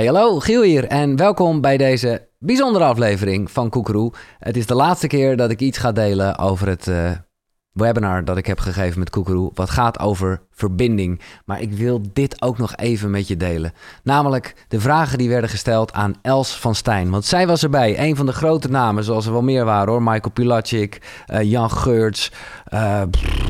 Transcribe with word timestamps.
Hey, 0.00 0.08
hallo, 0.08 0.38
Giel 0.38 0.62
hier 0.62 0.84
en 0.84 1.16
welkom 1.16 1.60
bij 1.60 1.76
deze 1.76 2.28
bijzondere 2.38 2.84
aflevering 2.84 3.50
van 3.50 3.70
Koekeroe. 3.70 4.12
Het 4.38 4.56
is 4.56 4.66
de 4.66 4.74
laatste 4.74 5.06
keer 5.06 5.36
dat 5.36 5.50
ik 5.50 5.60
iets 5.60 5.78
ga 5.78 5.92
delen 5.92 6.38
over 6.38 6.68
het 6.68 6.86
uh, 6.86 7.10
webinar 7.72 8.24
dat 8.24 8.36
ik 8.36 8.46
heb 8.46 8.58
gegeven 8.58 8.98
met 8.98 9.10
Koekeroe. 9.10 9.50
Wat 9.54 9.70
gaat 9.70 9.98
over 9.98 10.46
verbinding. 10.60 11.20
Maar 11.44 11.60
ik 11.60 11.72
wil 11.72 12.02
dit 12.12 12.42
ook 12.42 12.58
nog 12.58 12.76
even 12.76 13.10
met 13.10 13.28
je 13.28 13.36
delen. 13.36 13.72
Namelijk 14.02 14.64
de 14.68 14.80
vragen 14.80 15.18
die 15.18 15.28
werden 15.28 15.50
gesteld 15.50 15.92
aan 15.92 16.14
Els 16.22 16.56
van 16.56 16.74
Stijn. 16.74 17.10
Want 17.10 17.24
zij 17.24 17.46
was 17.46 17.62
erbij. 17.62 17.98
Een 17.98 18.16
van 18.16 18.26
de 18.26 18.32
grote 18.32 18.68
namen, 18.68 19.04
zoals 19.04 19.26
er 19.26 19.32
wel 19.32 19.42
meer 19.42 19.64
waren 19.64 19.88
hoor. 19.88 20.02
Michael 20.02 20.32
Pilacic, 20.32 21.24
uh, 21.32 21.42
Jan 21.42 21.70
Geurts, 21.70 22.32
uh, 22.74 23.02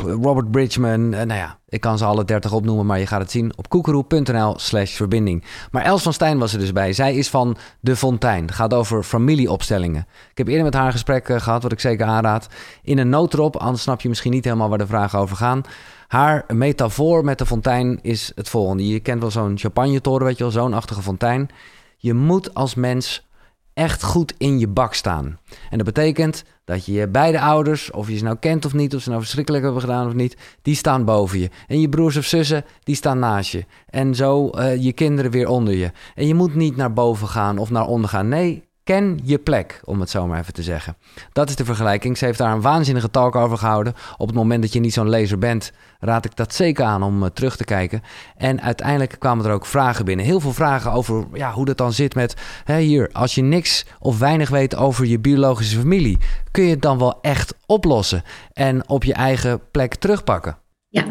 Robert 0.04 0.50
Bridgman. 0.50 1.00
Uh, 1.00 1.22
nou 1.22 1.32
ja, 1.32 1.58
ik 1.68 1.80
kan 1.80 1.98
ze 1.98 2.04
alle 2.04 2.24
30 2.24 2.52
opnoemen, 2.52 2.86
maar 2.86 2.98
je 2.98 3.06
gaat 3.06 3.20
het 3.20 3.30
zien 3.30 3.52
op 3.56 3.68
koekeroe.nl 3.68 4.58
slash 4.58 4.94
verbinding. 4.94 5.44
Maar 5.70 5.82
Els 5.82 6.02
van 6.02 6.12
Stijn 6.12 6.38
was 6.38 6.52
er 6.52 6.58
dus 6.58 6.72
bij. 6.72 6.92
Zij 6.92 7.14
is 7.14 7.28
van 7.28 7.56
De 7.80 7.96
Fontein. 7.96 8.42
Het 8.44 8.54
gaat 8.54 8.74
over 8.74 9.02
familieopstellingen. 9.02 10.06
Ik 10.30 10.38
heb 10.38 10.48
eerder 10.48 10.64
met 10.64 10.74
haar 10.74 10.86
een 10.86 10.92
gesprek 10.92 11.26
gehad, 11.26 11.62
wat 11.62 11.72
ik 11.72 11.80
zeker 11.80 12.06
aanraad. 12.06 12.48
In 12.82 12.98
een 12.98 13.08
noodrop, 13.08 13.56
anders 13.56 13.82
snap 13.82 14.00
je 14.00 14.08
misschien 14.08 14.32
niet 14.32 14.44
helemaal 14.44 14.68
waar 14.68 14.78
de 14.78 14.86
vragen 14.86 15.18
over 15.18 15.36
gaan. 15.36 15.62
Haar 16.10 16.44
metafoor 16.48 17.24
met 17.24 17.38
de 17.38 17.46
fontein 17.46 17.98
is 18.02 18.32
het 18.34 18.48
volgende. 18.48 18.86
Je 18.86 19.00
kent 19.00 19.20
wel 19.20 19.30
zo'n 19.30 19.58
champagnetoren, 19.58 20.26
weet 20.26 20.36
je 20.36 20.42
wel, 20.42 20.52
zo'n 20.52 20.74
achtige 20.74 21.02
fontein. 21.02 21.48
Je 21.96 22.14
moet 22.14 22.54
als 22.54 22.74
mens 22.74 23.28
echt 23.74 24.02
goed 24.02 24.34
in 24.38 24.58
je 24.58 24.68
bak 24.68 24.94
staan. 24.94 25.38
En 25.70 25.76
dat 25.76 25.86
betekent 25.86 26.44
dat 26.64 26.86
je 26.86 26.92
je 26.92 27.08
beide 27.08 27.40
ouders, 27.40 27.90
of 27.90 28.08
je 28.08 28.16
ze 28.16 28.24
nou 28.24 28.36
kent 28.36 28.64
of 28.64 28.74
niet, 28.74 28.94
of 28.94 29.02
ze 29.02 29.08
nou 29.08 29.20
verschrikkelijk 29.20 29.64
hebben 29.64 29.80
gedaan 29.80 30.06
of 30.06 30.14
niet, 30.14 30.36
die 30.62 30.74
staan 30.74 31.04
boven 31.04 31.38
je. 31.38 31.50
En 31.66 31.80
je 31.80 31.88
broers 31.88 32.16
of 32.16 32.24
zussen, 32.24 32.64
die 32.82 32.94
staan 32.94 33.18
naast 33.18 33.52
je. 33.52 33.64
En 33.86 34.14
zo 34.14 34.50
uh, 34.54 34.82
je 34.82 34.92
kinderen 34.92 35.30
weer 35.30 35.48
onder 35.48 35.74
je. 35.74 35.92
En 36.14 36.26
je 36.26 36.34
moet 36.34 36.54
niet 36.54 36.76
naar 36.76 36.92
boven 36.92 37.28
gaan 37.28 37.58
of 37.58 37.70
naar 37.70 37.86
onder 37.86 38.10
gaan. 38.10 38.28
Nee, 38.28 38.64
Ken 38.90 39.20
je 39.22 39.38
plek, 39.38 39.80
om 39.84 40.00
het 40.00 40.10
zo 40.10 40.26
maar 40.26 40.38
even 40.38 40.52
te 40.52 40.62
zeggen. 40.62 40.96
Dat 41.32 41.48
is 41.48 41.56
de 41.56 41.64
vergelijking. 41.64 42.18
Ze 42.18 42.24
heeft 42.24 42.38
daar 42.38 42.52
een 42.52 42.60
waanzinnige 42.60 43.10
talk 43.10 43.36
over 43.36 43.58
gehouden. 43.58 43.94
Op 44.16 44.26
het 44.26 44.36
moment 44.36 44.62
dat 44.62 44.72
je 44.72 44.80
niet 44.80 44.92
zo'n 44.92 45.08
lezer 45.08 45.38
bent, 45.38 45.72
raad 46.00 46.24
ik 46.24 46.36
dat 46.36 46.54
zeker 46.54 46.84
aan 46.84 47.02
om 47.02 47.22
uh, 47.22 47.28
terug 47.28 47.56
te 47.56 47.64
kijken. 47.64 48.02
En 48.36 48.60
uiteindelijk 48.60 49.16
kwamen 49.18 49.44
er 49.44 49.52
ook 49.52 49.66
vragen 49.66 50.04
binnen. 50.04 50.26
Heel 50.26 50.40
veel 50.40 50.52
vragen 50.52 50.92
over 50.92 51.26
ja, 51.32 51.52
hoe 51.52 51.64
dat 51.64 51.78
dan 51.78 51.92
zit 51.92 52.14
met... 52.14 52.34
Hè, 52.64 52.78
hier, 52.78 53.08
als 53.12 53.34
je 53.34 53.42
niks 53.42 53.86
of 53.98 54.18
weinig 54.18 54.48
weet 54.48 54.76
over 54.76 55.06
je 55.06 55.18
biologische 55.18 55.78
familie... 55.78 56.18
kun 56.50 56.64
je 56.64 56.70
het 56.70 56.82
dan 56.82 56.98
wel 56.98 57.18
echt 57.20 57.54
oplossen 57.66 58.22
en 58.52 58.88
op 58.88 59.04
je 59.04 59.14
eigen 59.14 59.60
plek 59.70 59.94
terugpakken? 59.94 60.58
Ja. 60.88 61.04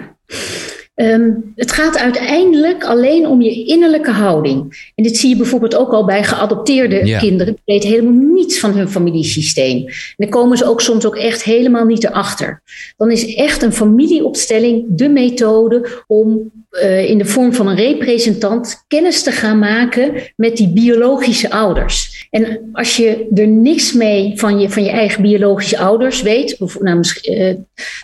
Um, 1.02 1.54
het 1.56 1.72
gaat 1.72 1.98
uiteindelijk 1.98 2.84
alleen 2.84 3.28
om 3.28 3.42
je 3.42 3.66
innerlijke 3.66 4.12
houding. 4.12 4.92
En 4.96 5.04
dit 5.04 5.18
zie 5.18 5.30
je 5.30 5.36
bijvoorbeeld 5.36 5.76
ook 5.76 5.92
al 5.92 6.06
bij 6.06 6.24
geadopteerde 6.24 7.06
ja. 7.06 7.20
kinderen. 7.20 7.54
Die 7.54 7.76
weten 7.76 7.90
helemaal 7.90 8.34
niets 8.34 8.60
van 8.60 8.72
hun 8.72 8.90
familiesysteem. 8.90 9.86
En 9.86 10.16
dan 10.18 10.30
komen 10.30 10.58
ze 10.58 10.66
ook 10.66 10.82
soms 10.82 11.06
ook 11.06 11.16
echt 11.16 11.44
helemaal 11.44 11.86
niet 11.86 12.04
erachter. 12.04 12.62
Dan 12.98 13.12
is 13.12 13.36
echt 13.36 13.62
een 13.62 13.74
familieopstelling 13.74 14.86
de 14.90 15.10
methode 15.10 16.04
om 16.08 16.52
uh, 16.72 17.10
in 17.10 17.18
de 17.18 17.26
vorm 17.26 17.54
van 17.54 17.68
een 17.68 17.76
representant 17.76 18.84
kennis 18.88 19.24
te 19.24 19.32
gaan 19.32 19.60
maken 19.60 20.14
met 20.36 20.58
die 20.58 20.74
biologische 20.74 21.52
ouders. 21.52 22.28
En 22.30 22.70
als 22.72 22.98
je 22.98 23.28
er 23.36 23.48
niks 23.48 23.94
mee 23.94 24.34
van 24.36 24.60
je, 24.60 24.70
van 24.70 24.84
je 24.84 24.92
eigen 24.92 25.22
biologische 25.22 25.78
ouders 25.78 26.22
weet, 26.22 26.60
nou, 26.80 27.04
uh, 27.24 27.56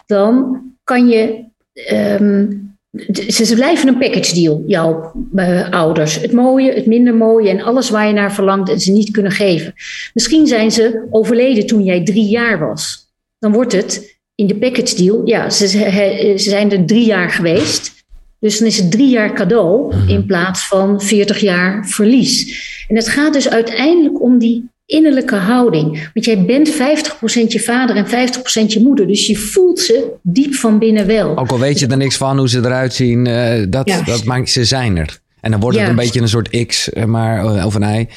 dan 0.06 0.62
kan 0.84 1.08
je. 1.08 1.44
Um, 2.20 2.74
ze 3.28 3.56
blijven 3.56 3.88
een 3.88 3.98
package 3.98 4.34
deal, 4.34 4.64
jouw 4.68 5.14
uh, 5.36 5.70
ouders. 5.70 6.22
Het 6.22 6.32
mooie, 6.32 6.74
het 6.74 6.86
minder 6.86 7.16
mooie 7.16 7.50
en 7.50 7.62
alles 7.62 7.90
waar 7.90 8.08
je 8.08 8.14
naar 8.14 8.34
verlangt 8.34 8.70
en 8.70 8.80
ze 8.80 8.92
niet 8.92 9.12
kunnen 9.12 9.32
geven. 9.32 9.74
Misschien 10.14 10.48
zijn 10.48 10.72
ze 10.72 11.08
overleden 11.10 11.66
toen 11.66 11.84
jij 11.84 12.04
drie 12.04 12.28
jaar 12.28 12.60
was. 12.60 13.14
Dan 13.40 13.52
wordt 13.52 13.72
het 13.72 14.18
in 14.36 14.48
de 14.48 14.56
package 14.56 14.96
deal, 14.96 15.22
ja, 15.26 15.50
ze, 15.50 15.68
ze 15.68 16.50
zijn 16.50 16.72
er 16.72 16.86
drie 16.86 17.06
jaar 17.06 17.30
geweest. 17.30 17.94
Dus 18.40 18.58
dan 18.58 18.68
is 18.68 18.78
het 18.78 18.92
drie 18.92 19.10
jaar 19.10 19.34
cadeau 19.34 19.94
in 20.08 20.26
plaats 20.26 20.68
van 20.68 21.02
veertig 21.02 21.40
jaar 21.40 21.88
verlies. 21.88 22.64
En 22.88 22.96
het 22.96 23.10
gaat 23.10 23.34
dus 23.34 23.50
uiteindelijk 23.50 24.22
om 24.22 24.38
die 24.38 24.70
innerlijke 24.86 25.36
houding. 25.36 26.10
Want 26.14 26.26
jij 26.26 26.46
bent 26.46 26.72
50% 26.72 26.76
je 27.48 27.60
vader 27.60 27.96
en 27.96 28.06
50% 28.06 28.10
je 28.68 28.80
moeder. 28.84 29.08
Dus 29.08 29.28
je 29.28 29.36
voelt 29.36 29.80
ze 29.80 30.12
diep 30.22 30.54
van 30.54 30.80
binnen 30.80 31.08
wel. 31.08 31.38
Ook 31.38 31.52
al 31.52 31.60
weet 31.60 31.80
je 31.80 31.88
er 31.88 31.98
niks 31.98 32.18
van 32.18 32.38
hoe 32.38 32.50
ze 32.50 32.58
eruit 32.58 32.94
zien, 32.94 33.26
uh, 33.26 33.66
dat, 33.70 34.02
dat 34.06 34.24
maakt 34.24 34.50
ze 34.50 34.66
zijn 34.66 34.98
er. 34.98 35.20
En 35.42 35.52
dan 35.52 35.60
wordt 35.60 35.78
het 35.78 35.88
een 35.88 35.96
beetje 35.96 36.22
een 36.22 36.28
soort 36.28 36.66
X 36.66 36.90
eh, 36.90 37.04
maar, 37.04 37.66
of 37.66 37.76
een 37.76 38.00
Y. 38.00 38.08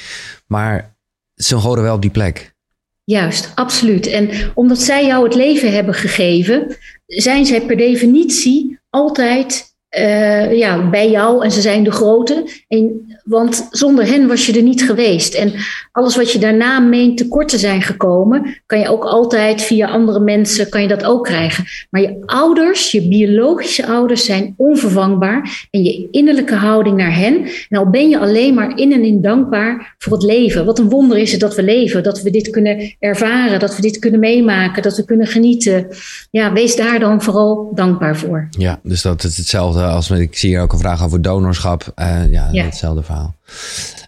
Maar 0.47 0.97
ze 1.35 1.55
horen 1.55 1.83
wel 1.83 1.95
op 1.95 2.03
die 2.03 2.11
plek. 2.11 2.57
Juist, 3.05 3.53
absoluut. 3.55 4.07
En 4.07 4.31
omdat 4.55 4.79
zij 4.79 5.07
jou 5.07 5.25
het 5.25 5.35
leven 5.35 5.73
hebben 5.73 5.95
gegeven, 5.95 6.77
zijn 7.07 7.47
zij 7.47 7.61
per 7.61 7.77
definitie 7.77 8.79
altijd 8.91 9.68
uh, 9.97 10.59
ja, 10.59 10.89
bij 10.91 11.11
jou 11.11 11.45
en 11.45 11.51
ze 11.51 11.61
zijn 11.61 11.85
de 11.85 11.91
grote. 11.91 12.45
En, 12.69 13.17
want 13.25 13.69
zonder 13.71 14.07
hen 14.07 14.27
was 14.27 14.47
je 14.47 14.53
er 14.53 14.63
niet 14.63 14.83
geweest. 14.83 15.35
En 15.35 15.53
alles 15.93 16.17
wat 16.17 16.33
je 16.33 16.39
daarna 16.39 16.79
meent 16.79 17.17
tekort 17.17 17.49
te 17.49 17.59
zijn 17.59 17.83
gekomen, 17.83 18.61
kan 18.67 18.79
je 18.79 18.89
ook 18.89 19.05
altijd 19.05 19.63
via 19.63 19.89
andere 19.89 20.21
mensen, 20.21 20.69
kan 20.69 20.83
je 20.83 20.89
dat 20.89 21.05
ook 21.05 21.25
krijgen. 21.25 21.65
Maar 21.91 22.01
je 22.01 22.23
ouders, 22.27 22.91
je 22.91 23.09
biologische 23.09 23.87
ouders 23.87 24.25
zijn 24.25 24.55
onvervangbaar. 24.57 25.67
En 25.71 25.83
je 25.83 26.09
innerlijke 26.11 26.55
houding 26.55 26.97
naar 26.97 27.17
hen. 27.17 27.49
En 27.69 27.79
al 27.79 27.91
ben 27.91 28.09
je 28.09 28.19
alleen 28.19 28.55
maar 28.55 28.79
in 28.79 28.93
en 28.93 29.05
in 29.05 29.23
dankbaar 29.23 29.95
voor 29.99 30.13
het 30.13 30.23
leven. 30.23 30.65
Wat 30.65 30.79
een 30.79 30.89
wonder 30.89 31.19
is 31.19 31.31
het 31.31 31.41
dat 31.41 31.55
we 31.55 31.63
leven, 31.63 32.03
dat 32.03 32.23
we 32.23 32.31
dit 32.31 32.51
kunnen 32.51 32.97
ervaren, 32.99 33.61
dat 33.61 33.77
we 33.77 33.83
dit 33.83 33.99
kunnen 33.99 34.21
meemaken, 34.21 34.83
dat 34.83 34.97
we 34.97 35.05
kunnen 35.05 35.27
genieten. 35.27 35.87
Ja, 36.31 36.53
wees 36.53 36.77
daar 36.77 36.99
dan 36.99 37.23
vooral 37.23 37.71
dankbaar 37.75 38.17
voor. 38.17 38.49
Ja, 38.51 38.81
dus 38.83 39.03
dat 39.03 39.25
is 39.25 39.37
hetzelfde 39.37 39.79
als 39.89 40.11
ik 40.11 40.37
zie 40.37 40.49
hier 40.49 40.61
ook 40.61 40.73
een 40.73 40.79
vraag 40.79 41.05
over 41.05 41.23
donorschap. 41.23 41.93
Uh, 41.97 42.33
ja, 42.33 42.49
ja, 42.53 42.65
hetzelfde 42.65 43.03
verhaal. 43.03 43.35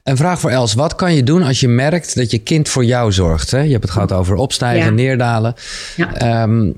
Een 0.02 0.16
vraag 0.16 0.40
voor 0.40 0.50
Els. 0.50 0.74
Wat 0.74 0.94
kan 0.94 1.14
je 1.14 1.22
doen 1.22 1.42
als 1.42 1.60
je 1.60 1.68
merkt 1.68 2.14
dat 2.14 2.30
je 2.30 2.38
kind 2.38 2.68
voor 2.68 2.84
jou 2.84 3.12
zorgt? 3.12 3.50
Hè? 3.50 3.60
Je 3.60 3.70
hebt 3.70 3.82
het 3.82 3.92
gehad 3.92 4.12
over 4.12 4.36
opstijgen, 4.36 4.84
ja. 4.84 4.90
neerdalen. 4.90 5.54
Ja. 5.96 6.42
Um, 6.42 6.76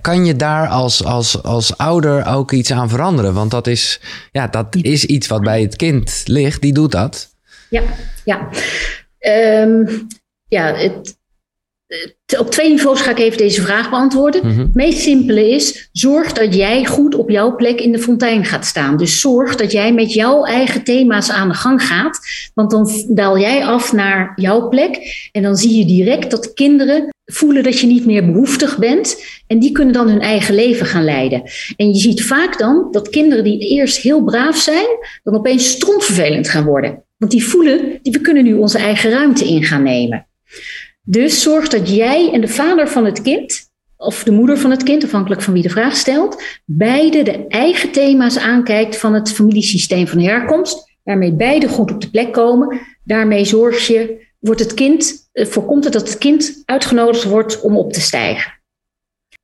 kan 0.00 0.24
je 0.24 0.36
daar 0.36 0.68
als, 0.68 1.04
als, 1.04 1.42
als 1.42 1.76
ouder 1.76 2.26
ook 2.26 2.52
iets 2.52 2.72
aan 2.72 2.88
veranderen? 2.88 3.34
Want 3.34 3.50
dat 3.50 3.66
is, 3.66 4.00
ja, 4.32 4.46
dat 4.46 4.66
is 4.80 5.04
iets 5.04 5.26
wat 5.26 5.42
bij 5.42 5.62
het 5.62 5.76
kind 5.76 6.22
ligt. 6.24 6.60
Die 6.60 6.72
doet 6.72 6.92
dat. 6.92 7.34
Ja, 7.68 7.82
ja. 8.24 8.48
Um, 9.62 10.06
ja, 10.48 10.74
het, 10.74 11.16
op 12.38 12.50
twee 12.50 12.68
niveaus 12.68 13.00
ga 13.00 13.10
ik 13.10 13.18
even 13.18 13.38
deze 13.38 13.62
vraag 13.62 13.90
beantwoorden. 13.90 14.46
Mm 14.46 14.52
-hmm. 14.52 14.60
Het 14.60 14.74
meest 14.74 14.98
simpele 14.98 15.50
is: 15.50 15.88
zorg 15.92 16.32
dat 16.32 16.54
jij 16.54 16.84
goed 16.84 17.14
op 17.14 17.30
jouw 17.30 17.56
plek 17.56 17.80
in 17.80 17.92
de 17.92 17.98
fontein 17.98 18.44
gaat 18.44 18.66
staan. 18.66 18.96
Dus 18.96 19.20
zorg 19.20 19.56
dat 19.56 19.72
jij 19.72 19.92
met 19.92 20.12
jouw 20.12 20.44
eigen 20.44 20.84
thema's 20.84 21.30
aan 21.30 21.48
de 21.48 21.54
gang 21.54 21.82
gaat. 21.82 22.20
Want 22.54 22.70
dan 22.70 22.90
daal 23.08 23.38
jij 23.38 23.64
af 23.64 23.92
naar 23.92 24.32
jouw 24.36 24.68
plek. 24.68 24.98
En 25.32 25.42
dan 25.42 25.56
zie 25.56 25.78
je 25.78 25.84
direct 25.84 26.30
dat 26.30 26.52
kinderen 26.52 27.10
voelen 27.24 27.62
dat 27.62 27.80
je 27.80 27.86
niet 27.86 28.06
meer 28.06 28.26
behoeftig 28.26 28.78
bent. 28.78 29.24
En 29.46 29.58
die 29.58 29.72
kunnen 29.72 29.94
dan 29.94 30.08
hun 30.08 30.20
eigen 30.20 30.54
leven 30.54 30.86
gaan 30.86 31.04
leiden. 31.04 31.42
En 31.76 31.88
je 31.88 32.00
ziet 32.00 32.24
vaak 32.24 32.58
dan 32.58 32.88
dat 32.90 33.08
kinderen 33.08 33.44
die 33.44 33.68
eerst 33.68 33.96
heel 33.96 34.24
braaf 34.24 34.56
zijn, 34.56 34.86
dan 35.22 35.34
opeens 35.34 35.70
strontvervelend 35.70 36.48
gaan 36.48 36.64
worden. 36.64 37.04
Want 37.16 37.30
die 37.30 37.44
voelen, 37.44 37.98
die 38.02 38.12
we 38.12 38.20
kunnen 38.20 38.44
nu 38.44 38.54
onze 38.54 38.78
eigen 38.78 39.10
ruimte 39.10 39.48
in 39.48 39.64
gaan 39.64 39.82
nemen. 39.82 40.26
Dus 41.02 41.42
zorg 41.42 41.68
dat 41.68 41.94
jij 41.94 42.32
en 42.32 42.40
de 42.40 42.48
vader 42.48 42.88
van 42.88 43.04
het 43.04 43.22
kind, 43.22 43.70
of 43.96 44.24
de 44.24 44.30
moeder 44.30 44.58
van 44.58 44.70
het 44.70 44.82
kind, 44.82 45.04
afhankelijk 45.04 45.42
van 45.42 45.52
wie 45.52 45.62
de 45.62 45.70
vraag 45.70 45.96
stelt, 45.96 46.42
beide 46.64 47.22
de 47.22 47.46
eigen 47.48 47.90
thema's 47.90 48.38
aankijkt 48.38 48.96
van 48.96 49.14
het 49.14 49.32
familiesysteem 49.32 50.06
van 50.06 50.18
herkomst. 50.18 50.90
Daarmee 51.04 51.32
beide 51.32 51.68
goed 51.68 51.90
op 51.90 52.00
de 52.00 52.10
plek 52.10 52.32
komen. 52.32 52.80
Daarmee 53.04 53.44
zorg 53.44 53.86
je, 53.86 54.26
wordt 54.38 54.60
het 54.60 54.74
kind, 54.74 55.30
voorkomt 55.32 55.84
het 55.84 55.92
dat 55.92 56.08
het 56.08 56.18
kind 56.18 56.62
uitgenodigd 56.64 57.24
wordt 57.24 57.60
om 57.60 57.76
op 57.76 57.92
te 57.92 58.00
stijgen. 58.00 58.60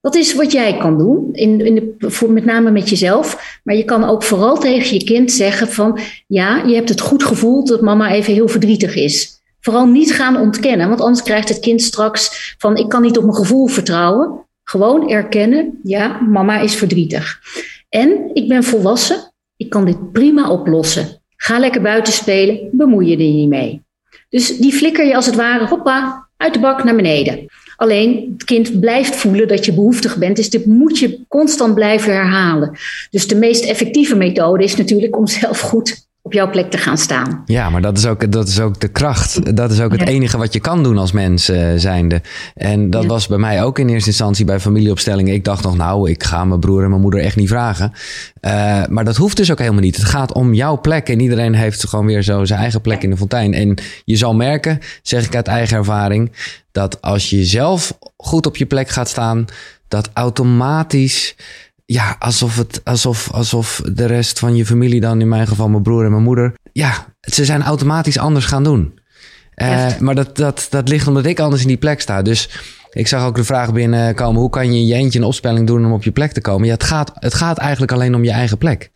Dat 0.00 0.15
is 0.15 0.35
wat 0.35 0.53
jij 0.53 0.77
kan 0.77 0.99
doen, 0.99 1.29
in, 1.32 1.61
in 1.61 1.75
de, 1.75 2.11
voor, 2.11 2.32
met 2.32 2.44
name 2.44 2.71
met 2.71 2.88
jezelf. 2.88 3.59
Maar 3.65 3.75
je 3.75 3.85
kan 3.85 4.05
ook 4.05 4.23
vooral 4.23 4.59
tegen 4.59 4.94
je 4.94 5.05
kind 5.05 5.32
zeggen 5.32 5.69
van... 5.69 5.99
ja, 6.27 6.65
je 6.67 6.75
hebt 6.75 6.88
het 6.88 7.00
goed 7.00 7.23
gevoeld 7.23 7.69
dat 7.69 7.81
mama 7.81 8.11
even 8.11 8.32
heel 8.32 8.49
verdrietig 8.49 8.94
is. 8.94 9.38
Vooral 9.60 9.87
niet 9.87 10.14
gaan 10.14 10.37
ontkennen, 10.37 10.88
want 10.88 11.00
anders 11.00 11.22
krijgt 11.22 11.49
het 11.49 11.58
kind 11.58 11.82
straks 11.82 12.55
van 12.58 12.76
ik 12.76 12.88
kan 12.88 13.02
niet 13.02 13.16
op 13.16 13.25
mijn 13.25 13.37
gevoel 13.37 13.66
vertrouwen. 13.66 14.46
Gewoon 14.64 15.10
erkennen, 15.10 15.81
ja, 15.82 16.20
mama 16.20 16.60
is 16.60 16.75
verdrietig. 16.75 17.40
En 17.88 18.31
ik 18.32 18.49
ben 18.49 18.64
volwassen, 18.64 19.32
ik 19.56 19.70
kan 19.70 19.84
dit 19.84 20.12
prima 20.12 20.50
oplossen. 20.50 21.22
Ga 21.37 21.58
lekker 21.58 21.82
buiten 21.82 22.12
spelen, 22.12 22.69
bemoei 22.72 23.06
je 23.06 23.16
er 23.16 23.22
niet 23.22 23.49
mee. 23.49 23.82
Dus 24.28 24.58
die 24.58 24.72
flikker 24.72 25.06
je 25.06 25.16
als 25.16 25.26
het 25.26 25.34
ware, 25.34 25.66
hoppa, 25.66 26.28
uit 26.37 26.55
de 26.55 26.60
bak 26.60 26.84
naar 26.84 26.96
beneden. 26.96 27.46
Alleen 27.76 28.31
het 28.32 28.44
kind 28.44 28.81
blijft 28.81 29.16
voelen 29.16 29.49
dat 29.49 29.64
je 29.64 29.72
behoeftig 29.72 30.16
bent, 30.16 30.37
dus 30.37 30.50
dit 30.50 30.66
moet 30.66 30.99
je 30.99 31.25
constant 31.28 31.75
blijven 31.75 32.12
herhalen. 32.12 32.78
Dus 33.10 33.26
de 33.28 33.34
meest 33.34 33.64
effectieve 33.64 34.16
methode 34.16 34.64
is 34.64 34.76
natuurlijk 34.76 35.16
om 35.16 35.26
zelf 35.26 35.60
goed 35.60 36.07
op 36.29 36.35
jouw 36.35 36.51
plek 36.51 36.71
te 36.71 36.79
gaan 36.79 36.99
staan. 36.99 37.43
Ja, 37.47 37.71
maar 37.71 37.81
dat 37.81 37.99
is 37.99 38.07
ook, 38.07 38.33
dat 38.33 38.49
is 38.49 38.61
ook 38.61 38.81
de 38.81 38.89
kracht. 38.89 39.57
Dat 39.57 39.71
is 39.71 39.81
ook 39.81 39.93
het 39.93 40.09
enige 40.09 40.39
wat 40.39 40.53
je 40.53 40.61
kan 40.61 40.83
doen 40.83 40.99
als 40.99 41.13
mens 41.13 41.51
uh, 41.51 41.73
zijnde. 41.77 42.21
En 42.55 42.91
dat 42.91 43.07
was 43.07 43.27
bij 43.27 43.39
mij 43.39 43.63
ook 43.63 43.79
in 43.79 43.89
eerste 43.89 44.09
instantie 44.09 44.45
bij 44.45 44.61
familieopstellingen. 44.61 45.35
Ik 45.35 45.45
dacht 45.45 45.65
nog, 45.65 45.77
nou, 45.77 46.11
ik 46.11 46.25
ga 46.25 46.45
mijn 46.45 46.61
broer 46.61 46.83
en 46.83 46.89
mijn 46.89 47.01
moeder 47.01 47.21
echt 47.21 47.37
niet 47.37 47.49
vragen. 47.49 47.93
Uh, 48.41 48.87
maar 48.89 49.05
dat 49.05 49.17
hoeft 49.17 49.37
dus 49.37 49.51
ook 49.51 49.59
helemaal 49.59 49.81
niet. 49.81 49.97
Het 49.97 50.05
gaat 50.05 50.33
om 50.33 50.55
jouw 50.55 50.81
plek. 50.81 51.09
En 51.09 51.21
iedereen 51.21 51.55
heeft 51.55 51.89
gewoon 51.89 52.07
weer 52.07 52.23
zo 52.23 52.45
zijn 52.45 52.61
eigen 52.61 52.81
plek 52.81 53.03
in 53.03 53.11
de 53.11 53.17
fontein. 53.17 53.55
En 53.55 53.77
je 54.05 54.17
zal 54.17 54.35
merken, 54.35 54.79
zeg 55.03 55.27
ik 55.27 55.35
uit 55.35 55.47
eigen 55.47 55.77
ervaring, 55.77 56.33
dat 56.73 57.03
als 57.03 57.31
je 57.31 57.45
zelf 57.45 57.99
goed 58.17 58.47
op 58.47 58.57
je 58.57 58.67
plek 58.67 58.89
gaat 58.89 59.09
staan, 59.09 59.45
dat 59.89 60.11
automatisch 60.13 61.37
ja, 61.90 62.17
alsof, 62.19 62.56
het, 62.56 62.81
alsof, 62.85 63.31
alsof 63.31 63.82
de 63.93 64.06
rest 64.06 64.38
van 64.38 64.56
je 64.56 64.67
familie 64.67 65.00
dan, 65.00 65.20
in 65.20 65.29
mijn 65.29 65.46
geval 65.46 65.69
mijn 65.69 65.82
broer 65.82 66.05
en 66.05 66.11
mijn 66.11 66.23
moeder, 66.23 66.55
ja, 66.73 67.06
ze 67.20 67.44
zijn 67.44 67.62
automatisch 67.62 68.19
anders 68.19 68.44
gaan 68.44 68.64
doen. 68.64 68.99
Uh, 69.56 69.99
maar 69.99 70.14
dat, 70.14 70.37
dat, 70.37 70.67
dat 70.70 70.88
ligt 70.88 71.06
omdat 71.06 71.25
ik 71.25 71.40
anders 71.40 71.62
in 71.62 71.69
die 71.69 71.76
plek 71.76 72.00
sta. 72.00 72.23
Dus 72.23 72.49
ik 72.90 73.06
zag 73.06 73.25
ook 73.25 73.37
de 73.37 73.44
vraag 73.44 73.73
binnenkomen: 73.73 74.40
hoe 74.40 74.50
kan 74.50 74.73
je 74.73 74.79
in 74.79 74.87
je 74.87 74.94
eentje 74.94 75.19
een 75.19 75.25
opspelling 75.25 75.67
doen 75.67 75.85
om 75.85 75.93
op 75.93 76.05
je 76.05 76.11
plek 76.11 76.32
te 76.32 76.40
komen? 76.40 76.67
Ja, 76.67 76.73
het 76.73 76.85
gaat, 76.85 77.12
het 77.14 77.35
gaat 77.35 77.58
eigenlijk 77.58 77.93
alleen 77.93 78.14
om 78.14 78.25
je 78.25 78.31
eigen 78.31 78.58
plek. 78.58 78.91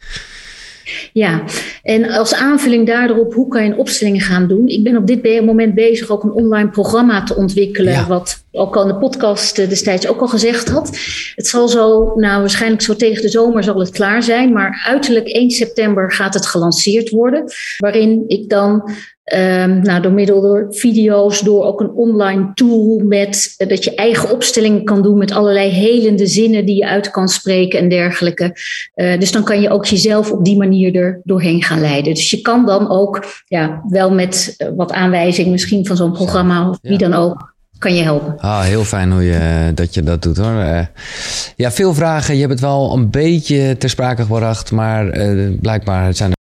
Ja, 1.13 1.43
en 1.83 2.11
als 2.11 2.35
aanvulling 2.35 2.87
daarop, 2.87 3.35
hoe 3.35 3.49
kan 3.49 3.65
je 3.65 3.71
een 3.71 3.79
opstelling 3.79 4.27
gaan 4.27 4.49
doen? 4.49 4.69
Ik 4.69 4.85
ben 4.85 4.97
op 4.97 5.07
dit 5.07 5.45
moment 5.45 5.75
bezig 5.75 6.11
ook 6.11 6.23
een 6.23 6.33
online 6.33 6.69
programma 6.69 7.23
te 7.23 7.37
ontwikkelen, 7.37 8.09
wat 8.09 8.45
ook 8.53 8.77
al 8.77 8.83
in 8.83 8.89
de 8.89 8.99
podcast 8.99 9.59
eh, 9.59 9.69
destijds 9.69 10.07
ook 10.07 10.21
al 10.21 10.29
gezegd 10.29 10.69
had. 10.69 10.99
Het 11.35 11.47
zal 11.47 11.69
zo, 11.69 12.13
nou 12.15 12.41
waarschijnlijk 12.41 12.83
zo 12.83 12.97
tegen 12.97 13.23
de 13.23 13.29
zomer 13.29 13.65
zal 13.65 13.79
het 13.79 13.91
klaar 13.91 14.23
zijn, 14.23 14.53
maar 14.53 14.83
uiterlijk 14.87 15.27
1 15.27 15.51
september 15.51 16.13
gaat 16.13 16.35
het 16.35 16.47
gelanceerd 16.47 17.11
worden, 17.11 17.45
waarin 17.79 18.25
ik 18.27 18.49
dan 18.49 18.91
Um, 19.25 19.83
nou, 19.83 20.03
door 20.03 20.13
middel 20.13 20.41
door 20.41 20.67
video's, 20.71 21.41
door 21.41 21.65
ook 21.65 21.81
een 21.81 21.91
online 21.91 22.51
tool 22.55 23.03
met 23.05 23.55
uh, 23.59 23.69
dat 23.69 23.85
je 23.85 23.95
eigen 23.95 24.31
opstellingen 24.31 24.85
kan 24.85 25.03
doen 25.03 25.19
met 25.19 25.33
allerlei 25.33 25.71
helende 25.71 26.27
zinnen 26.27 26.67
die 26.67 26.77
je 26.77 26.89
uit 26.89 27.11
kan 27.11 27.29
spreken 27.29 27.79
en 27.79 27.89
dergelijke. 27.89 28.57
Uh, 28.95 29.19
dus 29.19 29.33
dan 29.33 29.45
kan 29.45 29.61
je 29.61 29.71
ook 29.71 29.85
jezelf 29.85 30.31
op 30.33 30.45
die 30.45 30.57
manier 30.57 30.97
er 30.97 31.21
doorheen 31.25 31.63
gaan 31.63 31.81
leiden. 31.81 32.15
Dus 32.15 32.31
je 32.31 32.41
kan 32.41 32.67
dan 32.67 32.91
ook 32.91 33.25
ja, 33.47 33.83
wel 33.89 34.11
met 34.11 34.55
uh, 34.59 34.69
wat 34.77 34.93
aanwijzing 34.93 35.49
misschien 35.49 35.87
van 35.87 35.97
zo'n 35.97 36.13
programma 36.13 36.69
of 36.69 36.79
wie 36.83 36.99
dan 36.99 37.15
ook 37.15 37.55
kan 37.79 37.95
je 37.95 38.03
helpen. 38.03 38.35
Ah, 38.39 38.63
heel 38.63 38.85
fijn 38.85 39.13
hoe 39.13 39.23
je, 39.23 39.73
dat 39.75 39.95
je 39.95 40.03
dat 40.03 40.23
doet 40.23 40.37
hoor. 40.37 40.89
ja, 41.57 41.71
veel 41.71 41.95
vragen. 41.95 42.35
Je 42.35 42.41
hebt 42.41 42.53
het 42.53 42.61
wel 42.61 42.93
een 42.93 43.11
beetje 43.11 43.77
ter 43.79 43.91
sprake 43.91 44.23
gebracht, 44.23 44.73
maar 44.73 45.19
blijkbaar 45.61 46.15
zijn 46.15 46.31
er 46.31 46.41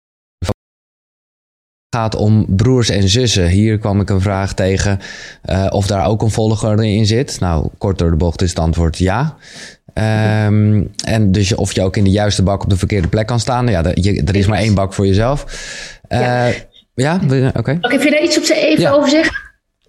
gaat 1.91 2.15
om 2.15 2.45
broers 2.49 2.89
en 2.89 3.09
zussen. 3.09 3.49
Hier 3.49 3.79
kwam 3.79 4.01
ik 4.01 4.11
een 4.11 4.21
vraag 4.21 4.55
tegen 4.55 4.99
uh, 5.51 5.67
of 5.71 5.87
daar 5.87 6.07
ook 6.07 6.23
een 6.23 6.31
volgorde 6.31 6.89
in 6.89 7.07
zit. 7.07 7.41
Nou, 7.41 7.69
kort 7.79 7.99
door 7.99 8.11
de 8.11 8.17
bocht 8.17 8.43
is 8.43 8.49
het 8.49 8.59
antwoord 8.59 8.99
ja. 8.99 9.37
Um, 10.47 10.91
en 11.05 11.33
dus 11.33 11.55
of 11.55 11.73
je 11.73 11.83
ook 11.83 11.97
in 11.97 12.05
de 12.05 12.11
juiste 12.11 12.43
bak 12.43 12.63
op 12.63 12.71
de 12.71 12.77
verkeerde 12.77 13.09
plek 13.09 13.27
kan 13.27 13.41
staan. 13.41 13.69
Ja, 13.69 13.83
je, 13.95 14.23
er 14.25 14.37
is 14.37 14.47
maar 14.47 14.59
één 14.59 14.75
bak 14.75 14.93
voor 14.93 15.07
jezelf. 15.07 15.45
Uh, 16.09 16.19
ja, 16.19 16.55
ja? 16.95 17.21
oké. 17.49 17.59
Okay. 17.59 17.79
Oké, 17.81 18.03
je 18.03 18.11
daar 18.11 18.23
iets 18.23 18.39
op 18.39 18.45
even 18.45 18.81
ja. 18.81 18.91
over 18.91 19.09
zeggen? 19.09 19.37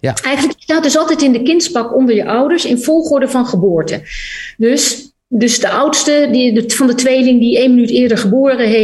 Ja. 0.00 0.14
Eigenlijk 0.22 0.60
staat 0.60 0.82
dus 0.82 0.96
altijd 0.96 1.22
in 1.22 1.32
de 1.32 1.42
kindsbak 1.42 1.94
onder 1.94 2.14
je 2.14 2.26
ouders 2.26 2.64
in 2.64 2.82
volgorde 2.82 3.28
van 3.28 3.46
geboorte. 3.46 4.02
Dus 4.56 5.09
dus 5.32 5.60
de 5.60 5.68
oudste 5.68 6.28
die, 6.32 6.64
van 6.66 6.86
de 6.86 6.94
tweeling 6.94 7.40
die 7.40 7.58
één 7.58 7.74
minuut 7.74 7.90
eerder 7.90 8.18
geboren 8.18 8.74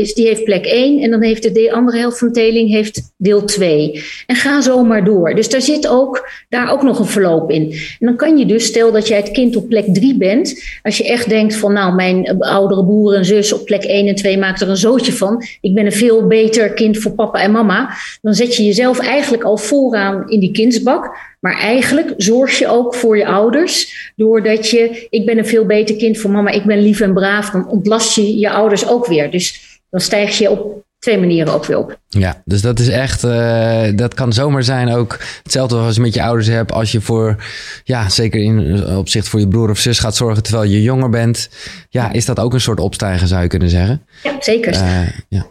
is, 0.00 0.14
die 0.14 0.26
heeft 0.26 0.44
plek 0.44 0.66
1. 0.66 1.02
En 1.02 1.10
dan 1.10 1.22
heeft 1.22 1.42
de, 1.42 1.52
de 1.52 1.72
andere 1.72 1.98
helft 1.98 2.18
van 2.18 2.28
de 2.28 2.34
tweeling 2.34 2.70
heeft 2.70 3.12
deel 3.16 3.44
2. 3.44 4.04
En 4.26 4.36
ga 4.36 4.60
zo 4.60 4.84
maar 4.84 5.04
door. 5.04 5.34
Dus 5.34 5.48
daar 5.48 5.60
zit 5.60 5.88
ook, 5.88 6.28
daar 6.48 6.72
ook 6.72 6.82
nog 6.82 6.98
een 6.98 7.06
verloop 7.06 7.50
in. 7.50 7.72
En 7.72 8.06
dan 8.06 8.16
kan 8.16 8.38
je 8.38 8.46
dus, 8.46 8.64
stel 8.64 8.92
dat 8.92 9.08
jij 9.08 9.16
het 9.16 9.30
kind 9.30 9.56
op 9.56 9.68
plek 9.68 9.94
3 9.94 10.16
bent. 10.16 10.62
Als 10.82 10.98
je 10.98 11.08
echt 11.08 11.28
denkt 11.28 11.56
van 11.56 11.72
nou, 11.72 11.94
mijn 11.94 12.38
oudere 12.38 12.84
broer 12.84 13.14
en 13.14 13.24
zus 13.24 13.52
op 13.52 13.64
plek 13.64 13.84
1 13.84 14.06
en 14.06 14.14
2 14.14 14.38
maakt 14.38 14.60
er 14.60 14.68
een 14.68 14.76
zootje 14.76 15.12
van. 15.12 15.42
Ik 15.60 15.74
ben 15.74 15.86
een 15.86 15.92
veel 15.92 16.26
beter 16.26 16.72
kind 16.72 16.98
voor 16.98 17.12
papa 17.12 17.42
en 17.42 17.50
mama. 17.50 17.90
Dan 18.22 18.34
zet 18.34 18.56
je 18.56 18.64
jezelf 18.64 18.98
eigenlijk 18.98 19.42
al 19.42 19.56
vooraan 19.56 20.30
in 20.30 20.40
die 20.40 20.52
kindsbak. 20.52 21.29
Maar 21.40 21.58
eigenlijk 21.58 22.14
zorg 22.16 22.58
je 22.58 22.68
ook 22.68 22.94
voor 22.94 23.16
je 23.16 23.26
ouders. 23.26 24.12
Doordat 24.16 24.70
je, 24.70 25.06
ik 25.10 25.26
ben 25.26 25.38
een 25.38 25.46
veel 25.46 25.66
beter 25.66 25.96
kind 25.96 26.18
voor 26.18 26.30
mama, 26.30 26.50
ik 26.50 26.64
ben 26.64 26.82
lief 26.82 27.00
en 27.00 27.14
braaf. 27.14 27.50
Dan 27.50 27.68
ontlast 27.68 28.14
je 28.14 28.38
je 28.38 28.50
ouders 28.50 28.88
ook 28.88 29.06
weer. 29.06 29.30
Dus 29.30 29.80
dan 29.90 30.00
stijg 30.00 30.38
je 30.38 30.50
op 30.50 30.84
twee 30.98 31.18
manieren 31.18 31.52
ook 31.52 31.64
weer 31.64 31.78
op. 31.78 31.98
Ja, 32.08 32.42
dus 32.44 32.60
dat 32.60 32.78
is 32.78 32.88
echt, 32.88 33.24
uh, 33.24 33.82
dat 33.94 34.14
kan 34.14 34.32
zomaar 34.32 34.62
zijn 34.62 34.92
ook 34.92 35.18
hetzelfde 35.42 35.76
als 35.76 35.94
je 35.94 36.00
met 36.00 36.14
je 36.14 36.22
ouders 36.22 36.48
hebt. 36.48 36.72
Als 36.72 36.92
je 36.92 37.00
voor, 37.00 37.36
ja, 37.84 38.08
zeker 38.08 38.40
in 38.40 38.86
opzicht 38.96 39.28
voor 39.28 39.40
je 39.40 39.48
broer 39.48 39.70
of 39.70 39.78
zus 39.78 39.98
gaat 39.98 40.16
zorgen 40.16 40.42
terwijl 40.42 40.70
je 40.70 40.82
jonger 40.82 41.10
bent. 41.10 41.48
Ja, 41.88 42.12
is 42.12 42.24
dat 42.24 42.40
ook 42.40 42.52
een 42.52 42.60
soort 42.60 42.80
opstijgen 42.80 43.28
zou 43.28 43.42
je 43.42 43.48
kunnen 43.48 43.68
zeggen? 43.68 44.02
Ja, 44.22 44.36
zeker. 44.40 44.74
Uh, 44.74 45.08
ja. 45.28 45.46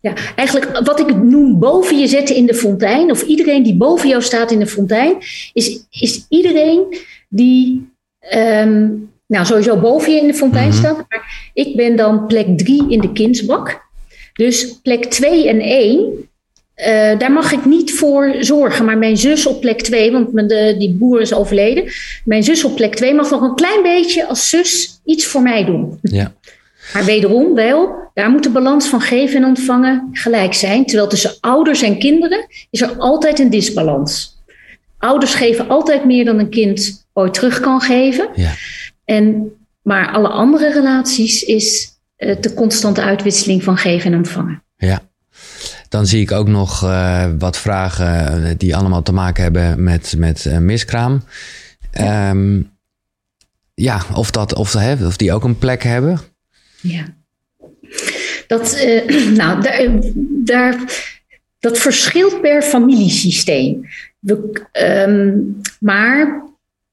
Ja, 0.00 0.14
eigenlijk 0.36 0.80
wat 0.84 1.00
ik 1.00 1.22
noem 1.22 1.58
boven 1.58 1.98
je 1.98 2.06
zetten 2.06 2.36
in 2.36 2.46
de 2.46 2.54
fontein, 2.54 3.10
of 3.10 3.22
iedereen 3.22 3.62
die 3.62 3.76
boven 3.76 4.08
jou 4.08 4.22
staat 4.22 4.50
in 4.50 4.58
de 4.58 4.66
fontein, 4.66 5.16
is, 5.52 5.80
is 5.90 6.26
iedereen 6.28 6.96
die, 7.28 7.88
um, 8.34 9.10
nou 9.26 9.46
sowieso 9.46 9.76
boven 9.76 10.12
je 10.12 10.20
in 10.20 10.26
de 10.26 10.34
fontein 10.34 10.64
mm 10.64 10.70
-hmm. 10.70 10.78
staat, 10.78 10.96
maar 11.08 11.50
ik 11.54 11.76
ben 11.76 11.96
dan 11.96 12.26
plek 12.26 12.58
drie 12.58 12.84
in 12.88 13.00
de 13.00 13.12
kindsbak. 13.12 13.88
Dus 14.32 14.78
plek 14.82 15.04
2 15.04 15.48
en 15.48 15.60
1, 15.60 16.28
uh, 16.80 17.18
daar 17.18 17.32
mag 17.32 17.52
ik 17.52 17.64
niet 17.64 17.92
voor 17.92 18.34
zorgen. 18.40 18.84
Maar 18.84 18.98
mijn 18.98 19.16
zus 19.16 19.46
op 19.46 19.60
plek 19.60 19.82
2, 19.82 20.12
want 20.12 20.32
mijn, 20.32 20.46
de, 20.46 20.74
die 20.78 20.90
boer 20.90 21.20
is 21.20 21.34
overleden. 21.34 21.84
Mijn 22.24 22.42
zus 22.42 22.64
op 22.64 22.76
plek 22.76 22.94
2 22.94 23.14
mag 23.14 23.30
nog 23.30 23.42
een 23.42 23.54
klein 23.54 23.82
beetje 23.82 24.26
als 24.26 24.48
zus 24.48 25.00
iets 25.04 25.26
voor 25.26 25.42
mij 25.42 25.64
doen. 25.64 25.98
Ja. 26.02 26.32
Maar 26.92 27.04
wederom 27.04 27.54
wel, 27.54 28.10
daar 28.14 28.30
moet 28.30 28.42
de 28.42 28.50
balans 28.50 28.88
van 28.88 29.00
geven 29.00 29.36
en 29.36 29.48
ontvangen 29.48 30.08
gelijk 30.12 30.54
zijn. 30.54 30.86
Terwijl 30.86 31.08
tussen 31.08 31.36
ouders 31.40 31.82
en 31.82 31.98
kinderen 31.98 32.46
is 32.70 32.80
er 32.80 32.96
altijd 32.96 33.38
een 33.38 33.50
disbalans. 33.50 34.38
Ouders 34.98 35.34
geven 35.34 35.68
altijd 35.68 36.04
meer 36.04 36.24
dan 36.24 36.38
een 36.38 36.50
kind 36.50 37.06
ooit 37.12 37.34
terug 37.34 37.60
kan 37.60 37.80
geven. 37.80 38.28
Ja. 38.34 38.52
En, 39.04 39.52
maar 39.82 40.12
alle 40.12 40.28
andere 40.28 40.72
relaties 40.72 41.42
is 41.42 41.88
uh, 42.18 42.36
de 42.40 42.54
constante 42.54 43.02
uitwisseling 43.02 43.64
van 43.64 43.76
geven 43.76 44.12
en 44.12 44.18
ontvangen. 44.18 44.62
Ja. 44.76 45.00
Dan 45.88 46.06
zie 46.06 46.20
ik 46.20 46.32
ook 46.32 46.48
nog 46.48 46.84
uh, 46.84 47.26
wat 47.38 47.58
vragen 47.58 48.44
eh, 48.44 48.54
die 48.56 48.76
allemaal 48.76 49.02
te 49.02 49.12
maken 49.12 49.42
hebben 49.42 49.82
met, 49.82 50.14
met 50.18 50.44
uh, 50.44 50.58
miskraam. 50.58 51.22
Ja. 51.92 52.30
Um, 52.30 52.70
ja, 53.74 54.02
of, 54.14 54.30
dat, 54.30 54.54
of, 54.54 54.76
of 55.04 55.16
die 55.16 55.32
ook 55.32 55.44
een 55.44 55.58
plek 55.58 55.82
hebben. 55.82 56.20
Ja. 56.82 57.04
Dat, 58.46 58.82
uh, 58.84 59.26
nou, 59.40 59.62
daar, 59.62 59.88
daar, 60.44 60.76
dat 61.58 61.78
verschilt 61.78 62.40
per 62.40 62.62
familiesysteem. 62.62 63.88
We, 64.18 64.50
um, 65.06 65.60
maar 65.80 66.44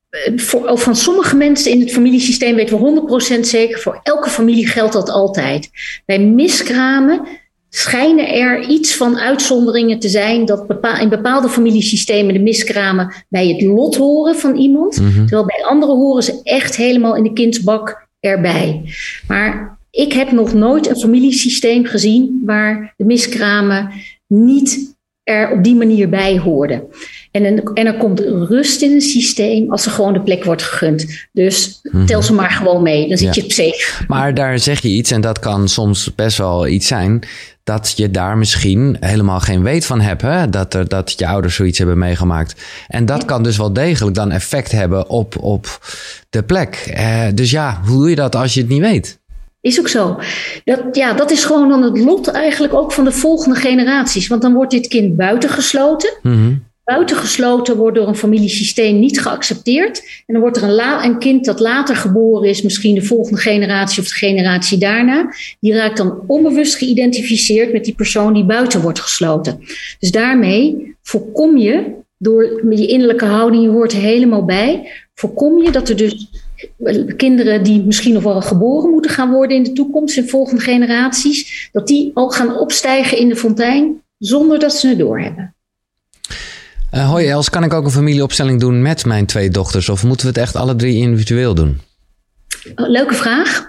eh, 0.09 0.37
voor, 0.37 0.77
van 0.77 0.95
sommige 0.95 1.35
mensen 1.35 1.71
in 1.71 1.79
het 1.79 1.91
familiesysteem 1.91 2.55
weten 2.55 2.79
we 2.81 3.37
100% 3.37 3.39
zeker, 3.39 3.79
voor 3.79 3.99
elke 4.03 4.29
familie 4.29 4.67
geldt 4.67 4.93
dat 4.93 5.09
altijd. 5.09 5.69
Bij 6.05 6.19
miskramen 6.19 7.27
schijnen 7.69 8.33
er 8.33 8.67
iets 8.67 8.95
van 8.95 9.17
uitzonderingen 9.17 9.99
te 9.99 10.09
zijn 10.09 10.45
dat 10.45 10.67
bepaal, 10.67 10.99
in 10.99 11.09
bepaalde 11.09 11.49
familiesystemen 11.49 12.33
de 12.33 12.39
miskramen 12.39 13.13
bij 13.29 13.47
het 13.47 13.61
lot 13.61 13.95
horen 13.95 14.35
van 14.35 14.55
iemand, 14.55 14.99
mm 14.99 15.05
-hmm. 15.05 15.15
terwijl 15.15 15.45
bij 15.45 15.65
anderen 15.65 15.95
horen 15.95 16.23
ze 16.23 16.39
echt 16.43 16.75
helemaal 16.75 17.15
in 17.15 17.23
de 17.23 17.33
kindsbak 17.33 18.07
erbij. 18.19 18.81
Maar 19.27 19.76
ik 19.97 20.13
heb 20.13 20.31
nog 20.31 20.53
nooit 20.53 20.89
een 20.89 20.99
familiesysteem 20.99 21.85
gezien 21.85 22.41
waar 22.45 22.93
de 22.97 23.05
miskramen 23.05 23.91
niet 24.27 24.95
er 25.23 25.51
op 25.51 25.63
die 25.63 25.75
manier 25.75 26.09
bij 26.09 26.37
hoorden. 26.37 26.83
En, 27.31 27.63
en 27.63 27.85
er 27.85 27.97
komt 27.97 28.19
rust 28.19 28.81
in 28.81 28.91
een 28.91 29.01
systeem 29.01 29.71
als 29.71 29.85
er 29.85 29.91
gewoon 29.91 30.13
de 30.13 30.21
plek 30.21 30.43
wordt 30.43 30.63
gegund. 30.63 31.27
Dus 31.31 31.79
-hmm. 31.81 32.05
tel 32.05 32.21
ze 32.21 32.33
maar 32.33 32.51
gewoon 32.51 32.83
mee, 32.83 33.07
dan 33.07 33.17
zit 33.17 33.35
ja. 33.35 33.43
je 33.43 33.53
safe. 33.53 34.05
Maar 34.07 34.33
daar 34.33 34.59
zeg 34.59 34.81
je 34.81 34.87
iets, 34.87 35.11
en 35.11 35.21
dat 35.21 35.39
kan 35.39 35.69
soms 35.69 36.15
best 36.15 36.37
wel 36.37 36.67
iets 36.67 36.87
zijn, 36.87 37.23
dat 37.63 37.93
je 37.95 38.11
daar 38.11 38.37
misschien 38.37 38.97
helemaal 38.99 39.39
geen 39.39 39.63
weet 39.63 39.85
van 39.85 40.01
hebt. 40.01 40.21
Hè? 40.21 40.49
Dat, 40.49 40.73
er, 40.73 40.87
dat 40.87 41.13
je 41.17 41.27
ouders 41.27 41.55
zoiets 41.55 41.77
hebben 41.77 41.97
meegemaakt. 41.97 42.61
En 42.87 43.05
dat 43.05 43.21
ja. 43.21 43.27
kan 43.27 43.43
dus 43.43 43.57
wel 43.57 43.73
degelijk 43.73 44.15
dan 44.15 44.31
effect 44.31 44.71
hebben 44.71 45.09
op, 45.09 45.37
op 45.43 45.79
de 46.29 46.43
plek. 46.43 46.93
Uh, 46.97 47.23
dus 47.33 47.51
ja, 47.51 47.81
hoe 47.85 47.97
doe 47.97 48.09
je 48.09 48.15
dat 48.15 48.35
als 48.35 48.53
je 48.53 48.59
het 48.59 48.69
niet 48.69 48.81
weet? 48.81 49.19
Is 49.61 49.79
ook 49.79 49.87
zo. 49.87 50.19
Dat, 50.63 50.79
ja, 50.91 51.13
dat 51.13 51.31
is 51.31 51.43
gewoon 51.43 51.69
dan 51.69 51.83
het 51.83 51.99
lot 51.99 52.27
eigenlijk 52.27 52.73
ook 52.73 52.91
van 52.91 53.03
de 53.03 53.11
volgende 53.11 53.59
generaties. 53.59 54.27
Want 54.27 54.41
dan 54.41 54.53
wordt 54.53 54.71
dit 54.71 54.87
kind 54.87 55.15
buitengesloten. 55.15 56.13
Mm 56.21 56.33
-hmm. 56.33 56.65
buitengesloten, 56.83 57.77
wordt 57.77 57.97
door 57.97 58.07
een 58.07 58.15
familiesysteem 58.15 58.99
niet 58.99 59.21
geaccepteerd. 59.21 60.23
En 60.25 60.33
dan 60.33 60.41
wordt 60.41 60.57
er 60.57 60.63
een, 60.63 61.03
een, 61.03 61.19
kind 61.19 61.45
dat 61.45 61.59
later 61.59 61.95
geboren 61.95 62.49
is, 62.49 62.61
misschien 62.61 62.95
de 62.95 63.01
volgende 63.01 63.39
generatie 63.39 64.01
of 64.01 64.07
de 64.07 64.15
generatie 64.15 64.77
daarna, 64.77 65.33
die 65.59 65.73
raakt 65.73 65.97
dan 65.97 66.23
onbewust 66.27 66.75
geïdentificeerd 66.75 67.73
met 67.73 67.85
die 67.85 67.95
persoon 67.95 68.33
die 68.33 68.45
buiten 68.45 68.81
wordt 68.81 68.99
gesloten. 68.99 69.59
Dus 69.99 70.11
daarmee 70.11 70.95
voorkom 71.01 71.57
je, 71.57 71.95
door 72.17 72.63
je 72.69 72.87
innerlijke 72.87 73.25
houding, 73.25 73.63
je 73.63 73.69
hoort 73.69 73.93
er 73.93 73.99
helemaal 73.99 74.45
bij, 74.45 74.91
voorkom 75.13 75.63
je 75.63 75.71
dat 75.71 75.89
er 75.89 75.95
dus 75.95 76.29
kinderen 77.15 77.63
die 77.63 77.83
misschien 77.83 78.13
nog 78.13 78.23
wel 78.23 78.41
geboren 78.41 78.89
moeten 78.89 79.11
gaan 79.11 79.31
worden 79.31 79.57
in 79.57 79.63
de 79.63 79.73
toekomst, 79.73 80.17
in 80.17 80.29
volgende 80.29 80.61
generaties, 80.61 81.69
dat 81.71 81.87
die 81.87 82.11
al 82.13 82.29
gaan 82.29 82.57
opstijgen 82.57 83.17
in 83.17 83.29
de 83.29 83.35
fontein 83.35 84.01
zonder 84.17 84.59
dat 84.59 84.73
ze 84.73 84.87
het 84.87 84.99
doorhebben. 84.99 85.55
Uh, 86.93 87.09
hoi 87.09 87.27
Els, 87.27 87.49
kan 87.49 87.63
ik 87.63 87.73
ook 87.73 87.85
een 87.85 87.91
familieopstelling 87.91 88.59
doen 88.59 88.81
met 88.81 89.05
mijn 89.05 89.25
twee 89.25 89.49
dochters 89.49 89.89
of 89.89 90.03
moeten 90.03 90.25
we 90.25 90.31
het 90.31 90.41
echt 90.41 90.55
alle 90.55 90.75
drie 90.75 91.01
individueel 91.01 91.53
doen? 91.55 91.81
Oh, 92.75 92.89
leuke 92.89 93.13
vraag. 93.13 93.67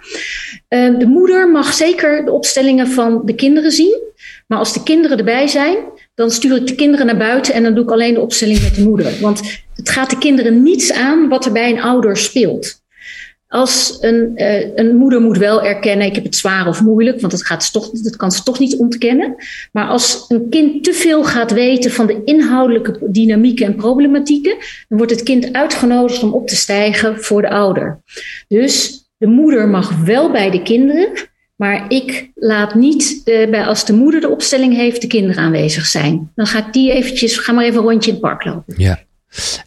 Uh, 0.69 0.99
de 0.99 1.07
moeder 1.07 1.51
mag 1.51 1.73
zeker 1.73 2.25
de 2.25 2.31
opstellingen 2.31 2.89
van 2.89 3.23
de 3.25 3.35
kinderen 3.35 3.73
zien. 3.73 4.01
Maar 4.47 4.59
als 4.59 4.73
de 4.73 4.83
kinderen 4.83 5.19
erbij 5.19 5.47
zijn, 5.47 5.77
dan 6.19 6.31
stuur 6.31 6.57
ik 6.57 6.67
de 6.67 6.75
kinderen 6.75 7.07
naar 7.07 7.17
buiten 7.17 7.55
en 7.55 7.63
dan 7.63 7.75
doe 7.75 7.85
ik 7.85 7.91
alleen 7.91 8.15
de 8.15 8.21
opstelling 8.21 8.63
met 8.63 8.75
de 8.75 8.83
moeder. 8.83 9.13
Want 9.21 9.63
het 9.75 9.89
gaat 9.89 10.11
de 10.11 10.19
kinderen 10.19 10.63
niets 10.63 10.93
aan 10.93 11.29
wat 11.29 11.45
er 11.45 11.53
bij 11.53 11.71
een 11.71 11.81
ouder 11.81 12.17
speelt. 12.17 12.83
Als 13.49 13.97
een, 14.01 14.33
uh, 14.35 14.77
een 14.77 14.97
moeder 14.97 15.21
moet 15.21 15.39
wel 15.39 15.63
erkennen, 15.63 16.07
ik 16.07 16.15
heb 16.15 16.25
het 16.25 16.37
zwaar 16.37 16.69
of 16.69 16.83
moeilijk, 16.83 17.21
want 17.21 17.33
dat, 17.33 17.47
gaat 17.47 17.73
toch, 17.73 17.91
dat 17.91 18.17
kan 18.17 18.33
ze 18.33 18.43
toch 18.43 18.59
niet 18.59 18.77
ontkennen. 18.77 19.35
Maar 19.73 19.89
als 19.89 20.25
een 20.29 20.49
kind 20.49 20.85
te 20.85 20.93
veel 20.93 21.25
gaat 21.25 21.53
weten 21.53 21.91
van 21.91 22.07
de 22.07 22.23
inhoudelijke 22.25 22.99
dynamieken 23.11 23.67
en 23.67 23.77
problematieken, 23.77 24.57
dan 24.89 24.99
wordt 24.99 25.13
het 25.13 25.23
kind 25.23 25.53
uitgenodigd 25.53 26.23
om 26.23 26.33
op 26.33 26.49
te 26.49 26.57
stijgen 26.57 27.23
voor 27.23 27.43
de 27.43 27.51
ouder. 27.51 28.01
Dus 28.49 29.05
de 29.19 29.27
moeder 29.27 29.69
mag 29.69 30.05
wel 30.05 30.31
bij 30.31 30.51
de 30.51 30.63
kinderen, 30.63 31.09
maar 31.59 31.85
ik 31.89 32.31
laat 32.35 32.75
niet, 32.75 33.25
de, 33.25 33.47
bij, 33.51 33.65
als 33.65 33.85
de 33.85 33.93
moeder 33.93 34.21
de 34.21 34.29
opstelling 34.29 34.75
heeft, 34.75 35.01
de 35.01 35.07
kinderen 35.07 35.43
aanwezig 35.43 35.87
zijn. 35.87 36.33
Dan 36.35 36.47
ga 36.47 36.67
ik 36.67 36.73
die 36.73 36.93
eventjes, 36.93 37.37
ga 37.37 37.53
maar 37.53 37.65
even 37.65 37.79
een 37.79 37.85
rondje 37.85 38.11
in 38.11 38.17
het 38.17 38.27
park 38.27 38.45
lopen. 38.45 38.75
Ja. 38.77 38.99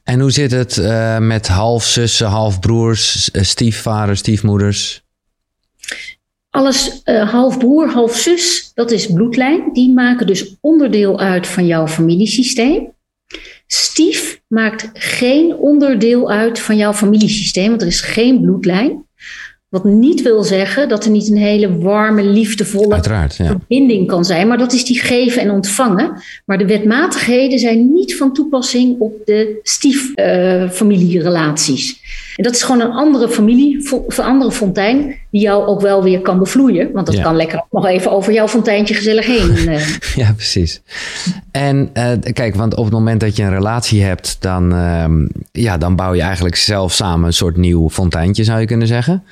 En 0.04 0.20
hoe 0.20 0.32
zit 0.32 0.52
het 0.52 0.78
uh, 0.78 1.18
met 1.18 1.48
halfzussen, 1.48 2.28
halfbroers, 2.28 3.32
eh, 3.32 3.44
stiefvaders, 3.44 4.20
stiefmoeders? 4.20 5.04
Alles 6.50 7.02
uh, 7.06 7.32
half 7.32 7.58
broer, 7.58 7.90
half 7.90 8.16
zus, 8.16 8.72
dat 8.74 8.92
is 8.92 9.08
bloedlijn. 9.08 9.70
Die 9.74 9.94
maken 9.94 10.28
dus 10.28 10.56
onderdeel 10.62 11.20
uit 11.20 11.48
van 11.48 11.66
jouw 11.66 11.88
familiesysteem. 11.88 12.92
Stief 13.68 14.42
maakt 14.48 14.90
geen 14.94 15.56
onderdeel 15.56 16.32
uit 16.32 16.60
van 16.60 16.78
jouw 16.78 16.94
familiesysteem, 16.94 17.70
want 17.70 17.82
er 17.82 17.88
is 17.88 18.02
geen 18.02 18.42
bloedlijn. 18.42 19.06
Wat 19.72 19.84
niet 19.84 20.22
wil 20.22 20.44
zeggen 20.44 20.90
dat 20.90 21.06
er 21.06 21.12
niet 21.12 21.30
een 21.30 21.38
hele 21.38 21.78
warme, 21.78 22.24
liefdevolle 22.24 23.00
ja. 23.02 23.30
verbinding 23.30 24.08
kan 24.08 24.26
zijn. 24.26 24.48
Maar 24.48 24.58
dat 24.58 24.74
is 24.74 24.86
die 24.86 25.00
geven 25.00 25.42
en 25.42 25.52
ontvangen. 25.52 26.22
Maar 26.46 26.58
de 26.58 26.66
wetmatigheden 26.66 27.60
zijn 27.60 27.94
niet 27.94 28.18
van 28.18 28.34
toepassing 28.34 29.00
op 29.00 29.14
de 29.26 29.60
stieffamilierelaties. 29.64 31.92
Uh, 31.92 31.98
en 32.36 32.44
dat 32.44 32.56
is 32.56 32.64
gewoon 32.64 32.82
een 32.82 32.92
andere 32.92 33.30
familie, 33.30 33.90
een 34.08 34.24
andere 34.24 34.52
fontein, 34.52 35.16
die 35.30 35.42
jou 35.42 35.66
ook 35.66 35.82
wel 35.82 36.04
weer 36.04 36.22
kan 36.22 36.40
bevloeien. 36.40 36.92
Want 36.92 37.06
dat 37.06 37.22
kan 37.22 37.36
lekker 37.36 37.66
nog 37.72 37.86
even 37.86 38.12
over 38.12 38.34
jouw 38.34 38.48
fonteintje 38.48 38.94
gezellig 38.94 39.26
heen. 39.26 39.58
Uh. 39.58 39.88
ja, 40.26 40.34
precies. 40.34 40.82
En 41.52 41.90
uh, 41.94 42.12
kijk, 42.34 42.56
want 42.56 42.76
op 42.76 42.84
het 42.84 42.94
moment 42.94 43.20
dat 43.20 43.36
je 43.36 43.44
een 43.44 43.54
relatie 43.54 44.04
hebt, 44.04 44.38
dan, 44.40 44.74
uh, 44.74 45.06
ja, 45.52 45.78
dan 45.78 45.96
bouw 45.96 46.14
je 46.14 46.22
eigenlijk 46.22 46.56
zelf 46.56 46.94
samen 46.94 47.26
een 47.26 47.34
soort 47.34 47.58
nieuw 47.58 47.90
fonteintje, 47.90 48.44
zou 48.44 48.60
je 48.60 48.66
kunnen 48.66 48.88
zeggen. 48.88 49.24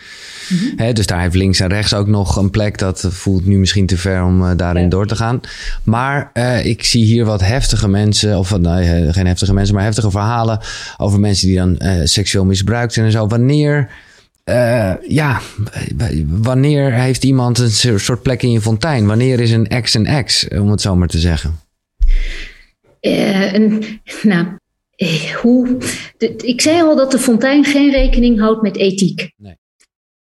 Dus 0.93 1.05
daar 1.05 1.21
heeft 1.21 1.35
links 1.35 1.59
en 1.59 1.67
rechts 1.67 1.93
ook 1.93 2.07
nog 2.07 2.35
een 2.35 2.49
plek. 2.49 2.77
Dat 2.77 3.07
voelt 3.09 3.45
nu 3.45 3.57
misschien 3.57 3.85
te 3.85 3.97
ver 3.97 4.23
om 4.23 4.41
uh, 4.41 4.51
daarin 4.57 4.89
door 4.89 5.07
te 5.07 5.15
gaan. 5.15 5.41
Maar 5.83 6.31
uh, 6.33 6.65
ik 6.65 6.83
zie 6.83 7.05
hier 7.05 7.25
wat 7.25 7.41
heftige 7.41 7.87
mensen, 7.87 8.37
of 8.37 8.51
uh, 8.51 8.75
geen 9.11 9.27
heftige 9.27 9.53
mensen, 9.53 9.75
maar 9.75 9.83
heftige 9.83 10.11
verhalen 10.11 10.59
over 10.97 11.19
mensen 11.19 11.47
die 11.47 11.57
dan 11.57 11.77
seksueel 12.03 12.45
misbruikt 12.45 12.93
zijn 12.93 13.05
en 13.05 13.11
zo. 13.11 13.27
Wanneer, 13.27 13.89
ja, 15.07 15.41
wanneer 16.25 16.93
heeft 16.93 17.23
iemand 17.23 17.57
een 17.57 17.99
soort 17.99 18.21
plek 18.21 18.43
in 18.43 18.51
je 18.51 18.61
fontein? 18.61 19.05
Wanneer 19.05 19.39
is 19.39 19.51
een 19.51 19.67
ex 19.67 19.93
een 19.93 20.05
ex, 20.05 20.47
om 20.47 20.71
het 20.71 20.81
zo 20.81 20.95
maar 20.95 21.07
te 21.07 21.19
zeggen? 21.19 21.59
Een, 23.01 23.83
nou, 24.23 24.45
hoe, 25.41 25.77
ik 26.37 26.61
zei 26.61 26.81
al 26.81 26.95
dat 26.95 27.11
de 27.11 27.19
fontein 27.19 27.65
geen 27.65 27.91
rekening 27.91 28.39
houdt 28.39 28.61
met 28.61 28.77
ethiek. 28.77 29.31
Nee. 29.37 29.57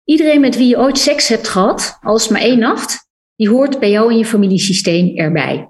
Iedereen 0.06 0.40
met 0.40 0.58
wie 0.58 0.68
je 0.68 0.78
ooit 0.78 0.98
seks 0.98 1.28
hebt 1.28 1.48
gehad, 1.48 1.98
als 2.02 2.28
maar 2.28 2.42
één 2.42 2.60
nacht, 2.60 3.08
die 3.36 3.50
hoort 3.50 3.80
bij 3.80 3.90
jou 3.90 4.12
in 4.12 4.18
je 4.18 4.26
familiesysteem 4.26 5.18
erbij. 5.18 5.70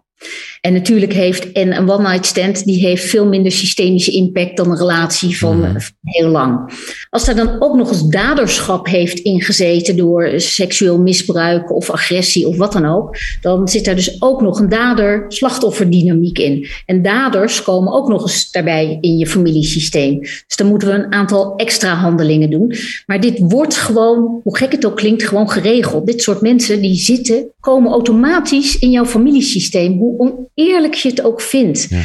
En 0.65 0.73
natuurlijk 0.73 1.13
heeft 1.13 1.51
en 1.51 1.77
een 1.77 1.89
one-night 1.89 2.25
stand, 2.25 2.65
die 2.65 2.79
heeft 2.79 3.03
veel 3.03 3.27
minder 3.27 3.51
systemische 3.51 4.11
impact 4.11 4.57
dan 4.57 4.71
een 4.71 4.77
relatie 4.77 5.37
van 5.37 5.57
mhm. 5.59 5.79
heel 6.01 6.29
lang. 6.29 6.73
Als 7.09 7.25
daar 7.25 7.35
dan 7.35 7.55
ook 7.59 7.75
nog 7.75 7.89
eens 7.89 8.07
daderschap 8.07 8.87
heeft 8.87 9.19
ingezeten 9.19 9.97
door 9.97 10.31
seksueel 10.35 11.01
misbruik 11.01 11.75
of 11.75 11.89
agressie 11.89 12.47
of 12.47 12.57
wat 12.57 12.71
dan 12.71 12.85
ook, 12.85 13.17
dan 13.41 13.67
zit 13.67 13.85
daar 13.85 13.95
dus 13.95 14.21
ook 14.21 14.41
nog 14.41 14.59
een 14.59 14.69
dader-slachtofferdynamiek 14.69 16.39
in. 16.39 16.67
En 16.85 17.01
daders 17.01 17.63
komen 17.63 17.93
ook 17.93 18.07
nog 18.07 18.21
eens 18.21 18.51
daarbij 18.51 18.97
in 19.01 19.17
je 19.17 19.27
familiesysteem. 19.27 20.19
Dus 20.19 20.55
dan 20.55 20.67
moeten 20.67 20.87
we 20.87 20.93
een 20.93 21.13
aantal 21.13 21.55
extra 21.55 21.93
handelingen 21.93 22.49
doen. 22.49 22.73
Maar 23.05 23.19
dit 23.19 23.39
wordt 23.39 23.75
gewoon, 23.75 24.39
hoe 24.43 24.57
gek 24.57 24.71
het 24.71 24.85
ook 24.85 24.95
klinkt, 24.95 25.23
gewoon 25.23 25.49
geregeld. 25.49 26.05
Dit 26.05 26.21
soort 26.21 26.41
mensen 26.41 26.81
die 26.81 26.95
zitten, 26.95 27.51
komen 27.59 27.91
automatisch 27.91 28.79
in 28.79 28.91
jouw 28.91 29.05
familiesysteem. 29.05 29.97
Hoe 29.97 30.47
eerlijk 30.55 30.93
je 30.93 31.09
het 31.09 31.23
ook 31.23 31.41
vindt. 31.41 31.87
Ja. 31.89 32.01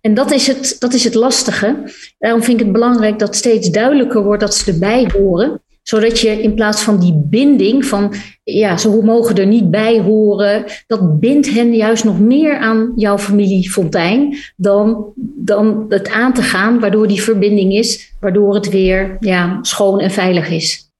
En 0.00 0.14
dat 0.14 0.30
is, 0.30 0.46
het, 0.46 0.76
dat 0.78 0.94
is 0.94 1.04
het 1.04 1.14
lastige. 1.14 1.76
Daarom 2.18 2.42
vind 2.42 2.58
ik 2.60 2.64
het 2.64 2.72
belangrijk 2.72 3.18
dat 3.18 3.36
steeds 3.36 3.70
duidelijker 3.70 4.22
wordt 4.22 4.40
dat 4.40 4.54
ze 4.54 4.72
erbij 4.72 5.08
horen. 5.12 5.62
Zodat 5.82 6.20
je 6.20 6.42
in 6.42 6.54
plaats 6.54 6.82
van 6.82 7.00
die 7.00 7.14
binding 7.14 7.84
van, 7.84 8.14
ja, 8.42 8.76
ze 8.76 9.00
mogen 9.02 9.36
er 9.36 9.46
niet 9.46 9.70
bij 9.70 10.00
horen, 10.00 10.64
dat 10.86 11.20
bindt 11.20 11.50
hen 11.50 11.74
juist 11.74 12.04
nog 12.04 12.20
meer 12.20 12.56
aan 12.56 12.92
jouw 12.96 13.18
familie 13.18 13.70
Fontijn 13.70 14.36
dan, 14.56 15.12
dan 15.36 15.86
het 15.88 16.08
aan 16.10 16.32
te 16.32 16.42
gaan, 16.42 16.80
waardoor 16.80 17.08
die 17.08 17.22
verbinding 17.22 17.72
is, 17.72 18.14
waardoor 18.20 18.54
het 18.54 18.68
weer 18.70 19.16
ja, 19.20 19.58
schoon 19.62 20.00
en 20.00 20.10
veilig 20.10 20.50
is. 20.50 20.90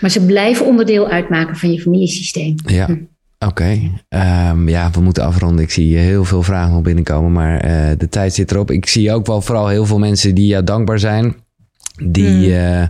Maar 0.00 0.10
ze 0.10 0.26
blijven 0.26 0.66
onderdeel 0.66 1.08
uitmaken 1.08 1.56
van 1.56 1.72
je 1.72 1.80
familiesysteem. 1.80 2.54
Ja. 2.66 2.88
Oké, 3.46 3.90
ehm, 4.08 4.68
ja, 4.68 4.90
we 4.90 5.00
moeten 5.00 5.24
afronden. 5.24 5.64
Ik 5.64 5.70
zie 5.70 5.96
heel 5.96 6.24
veel 6.24 6.42
vragen 6.42 6.74
al 6.74 6.80
binnenkomen, 6.80 7.32
maar 7.32 7.66
uh, 7.66 7.98
de 7.98 8.08
tijd 8.08 8.34
zit 8.34 8.50
erop. 8.50 8.70
Ik 8.70 8.86
zie 8.86 9.12
ook 9.12 9.26
wel 9.26 9.40
vooral 9.40 9.68
heel 9.68 9.86
veel 9.86 9.98
mensen 9.98 10.34
die 10.34 10.46
jou 10.46 10.64
dankbaar 10.64 10.98
zijn. 10.98 11.34
Die, 12.04 12.48
uh, 12.48 12.86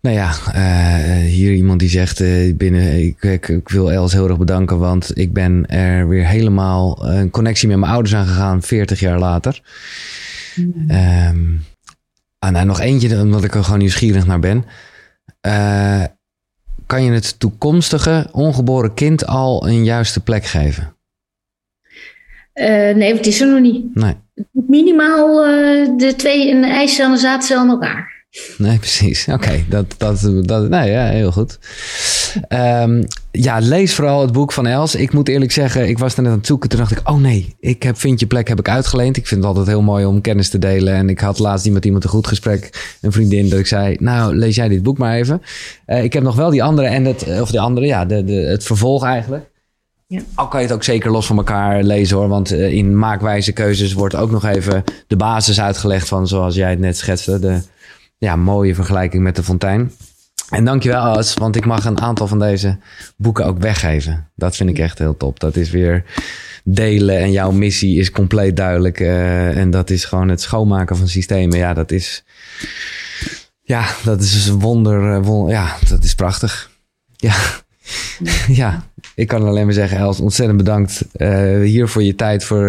nou 0.00 0.16
ja, 0.16 0.32
uh, 0.54 1.24
hier 1.26 1.52
iemand 1.52 1.80
die 1.80 1.88
zegt 1.88 2.22
binnen, 2.56 3.04
ik, 3.04 3.22
ik, 3.22 3.48
ik, 3.48 3.68
wil 3.68 3.92
Els 3.92 4.12
heel 4.12 4.28
erg 4.28 4.38
bedanken, 4.38 4.78
want 4.78 5.18
ik 5.18 5.32
ben 5.32 5.66
er 5.66 6.08
weer 6.08 6.26
helemaal 6.26 7.08
een 7.08 7.30
connectie 7.30 7.68
met 7.68 7.78
mijn 7.78 7.92
ouders 7.92 8.14
aangegaan, 8.14 8.62
40 8.62 9.00
jaar 9.00 9.18
later. 9.18 9.62
Mm. 10.54 10.90
Um, 10.90 11.64
ah, 12.38 12.50
nou, 12.50 12.66
nog 12.66 12.80
eentje, 12.80 13.20
omdat 13.20 13.44
ik 13.44 13.54
er 13.54 13.64
gewoon 13.64 13.78
nieuwsgierig 13.78 14.26
naar 14.26 14.40
ben 14.40 14.64
kan 16.90 17.02
je 17.02 17.10
het 17.12 17.38
toekomstige 17.38 18.28
ongeboren 18.32 18.94
kind 18.94 19.26
al 19.26 19.68
een 19.68 19.84
juiste 19.84 20.20
plek 20.22 20.44
geven? 20.44 20.96
Uh, 22.54 22.66
nee, 22.94 23.14
het 23.14 23.26
is 23.26 23.40
er 23.40 23.46
nog 23.46 23.60
niet. 23.60 23.94
Nee. 23.94 24.14
Minimaal 24.52 25.48
uh, 25.48 25.88
de 25.96 26.14
twee 26.16 26.50
een 26.50 26.64
ijscel 26.64 27.04
en 27.04 27.10
een 27.10 27.18
zaadcel 27.18 27.58
aan 27.58 27.68
elkaar. 27.68 28.19
Nee, 28.58 28.78
precies. 28.86 29.26
Oké, 29.28 29.64
dat, 29.68 29.94
dat, 29.96 30.30
dat, 30.42 30.68
nee, 30.68 30.90
ja, 30.90 31.08
heel 31.08 31.32
goed. 31.32 31.58
Um, 32.48 33.06
ja, 33.30 33.58
lees 33.58 33.94
vooral 33.94 34.20
het 34.20 34.32
boek 34.32 34.52
van 34.52 34.66
Els. 34.66 34.94
Ik 34.94 35.12
moet 35.12 35.28
eerlijk 35.28 35.52
zeggen, 35.52 35.88
ik 35.88 35.98
was 35.98 36.16
er 36.16 36.22
net 36.22 36.32
aan 36.32 36.38
het 36.38 36.46
zoeken. 36.46 36.68
Toen 36.68 36.78
dacht 36.78 36.90
ik, 36.90 37.08
oh 37.08 37.20
nee, 37.20 37.56
ik 37.60 37.82
heb 37.82 37.98
Vind 37.98 38.20
je 38.20 38.26
plek 38.26 38.48
heb 38.48 38.58
ik 38.58 38.68
uitgeleend. 38.68 39.16
Ik 39.16 39.26
vind 39.26 39.40
het 39.40 39.48
altijd 39.48 39.66
heel 39.66 39.82
mooi 39.82 40.04
om 40.04 40.20
kennis 40.20 40.48
te 40.48 40.58
delen. 40.58 40.94
En 40.94 41.08
ik 41.08 41.20
had 41.20 41.38
laatst 41.38 41.70
met 41.70 41.84
iemand 41.84 42.04
een 42.04 42.10
goed 42.10 42.26
gesprek. 42.26 42.96
Een 43.00 43.12
vriendin 43.12 43.48
dat 43.48 43.58
ik 43.58 43.66
zei, 43.66 43.96
nou 43.98 44.36
lees 44.36 44.54
jij 44.54 44.68
dit 44.68 44.82
boek 44.82 44.98
maar 44.98 45.14
even. 45.14 45.42
Uh, 45.86 46.04
ik 46.04 46.12
heb 46.12 46.22
nog 46.22 46.36
wel 46.36 46.50
die 46.50 46.62
andere 46.62 46.88
en 46.88 47.04
het, 47.04 47.40
of 47.40 47.50
die 47.50 47.60
andere, 47.60 47.86
ja, 47.86 48.04
de, 48.04 48.24
de, 48.24 48.32
het 48.32 48.64
vervolg 48.64 49.04
eigenlijk. 49.04 49.48
Ja. 50.06 50.20
Al 50.34 50.48
kan 50.48 50.60
je 50.60 50.66
het 50.66 50.74
ook 50.74 50.84
zeker 50.84 51.10
los 51.10 51.26
van 51.26 51.36
elkaar 51.36 51.82
lezen 51.82 52.16
hoor. 52.16 52.28
Want 52.28 52.52
uh, 52.52 52.72
in 52.72 52.98
maakwijze 52.98 53.52
keuzes 53.52 53.92
wordt 53.92 54.14
ook 54.14 54.30
nog 54.30 54.44
even 54.44 54.84
de 55.06 55.16
basis 55.16 55.60
uitgelegd 55.60 56.08
van 56.08 56.28
zoals 56.28 56.54
jij 56.54 56.70
het 56.70 56.78
net 56.78 56.96
schetste. 56.96 57.38
De 57.38 57.60
ja, 58.20 58.36
mooie 58.36 58.74
vergelijking 58.74 59.22
met 59.22 59.36
de 59.36 59.42
fontein. 59.42 59.92
En 60.50 60.64
dankjewel 60.64 61.00
Alice, 61.00 61.38
want 61.38 61.56
ik 61.56 61.66
mag 61.66 61.84
een 61.84 62.00
aantal 62.00 62.26
van 62.26 62.38
deze 62.38 62.78
boeken 63.16 63.44
ook 63.44 63.58
weggeven. 63.58 64.30
Dat 64.34 64.56
vind 64.56 64.70
ik 64.70 64.78
echt 64.78 64.98
heel 64.98 65.16
top. 65.16 65.40
Dat 65.40 65.56
is 65.56 65.70
weer 65.70 66.04
delen 66.64 67.18
en 67.18 67.32
jouw 67.32 67.50
missie 67.50 67.98
is 67.98 68.10
compleet 68.10 68.56
duidelijk. 68.56 69.00
en 69.00 69.70
dat 69.70 69.90
is 69.90 70.04
gewoon 70.04 70.28
het 70.28 70.40
schoonmaken 70.40 70.96
van 70.96 71.08
systemen. 71.08 71.58
Ja, 71.58 71.74
dat 71.74 71.90
is, 71.90 72.24
ja, 73.60 73.86
dat 74.04 74.20
is 74.20 74.46
een 74.46 74.58
wonder, 74.58 75.22
wonder 75.22 75.54
ja, 75.54 75.76
dat 75.88 76.04
is 76.04 76.14
prachtig. 76.14 76.70
Ja. 77.16 77.34
ja, 78.62 78.84
ik 79.14 79.28
kan 79.28 79.42
alleen 79.42 79.64
maar 79.64 79.74
zeggen, 79.74 79.98
Els, 79.98 80.20
ontzettend 80.20 80.58
bedankt 80.58 81.04
hier 81.62 81.88
voor 81.88 82.02
je 82.02 82.14
tijd, 82.14 82.44
voor 82.44 82.68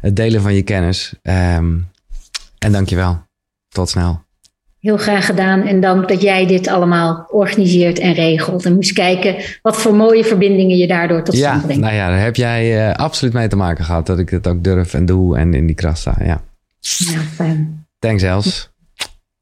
het 0.00 0.16
delen 0.16 0.42
van 0.42 0.54
je 0.54 0.62
kennis. 0.62 1.14
Um, 1.22 1.90
en 2.58 2.72
dankjewel. 2.72 3.22
Tot 3.68 3.88
snel. 3.88 4.24
Heel 4.82 4.96
graag 4.96 5.26
gedaan 5.26 5.62
en 5.62 5.80
dank 5.80 6.08
dat 6.08 6.22
jij 6.22 6.46
dit 6.46 6.68
allemaal 6.68 7.26
organiseert 7.30 7.98
en 7.98 8.12
regelt. 8.12 8.64
En 8.64 8.74
moest 8.74 8.92
kijken 8.92 9.36
wat 9.62 9.76
voor 9.76 9.94
mooie 9.94 10.24
verbindingen 10.24 10.76
je 10.76 10.86
daardoor 10.86 11.22
tot 11.22 11.36
stand 11.36 11.62
brengt. 11.62 11.82
Nou 11.82 11.94
ja, 11.94 12.08
daar 12.08 12.20
heb 12.20 12.36
jij 12.36 12.88
uh, 12.88 12.94
absoluut 12.94 13.34
mee 13.34 13.48
te 13.48 13.56
maken 13.56 13.84
gehad. 13.84 14.06
Dat 14.06 14.18
ik 14.18 14.30
het 14.30 14.46
ook 14.46 14.64
durf 14.64 14.94
en 14.94 15.06
doe 15.06 15.38
en 15.38 15.54
in 15.54 15.66
die 15.66 15.74
kras 15.74 16.00
sta. 16.00 16.14
Ja, 16.18 16.42
ja 16.80 17.20
fijn. 17.34 17.86
Thanks 17.98 18.22
Els. 18.22 18.70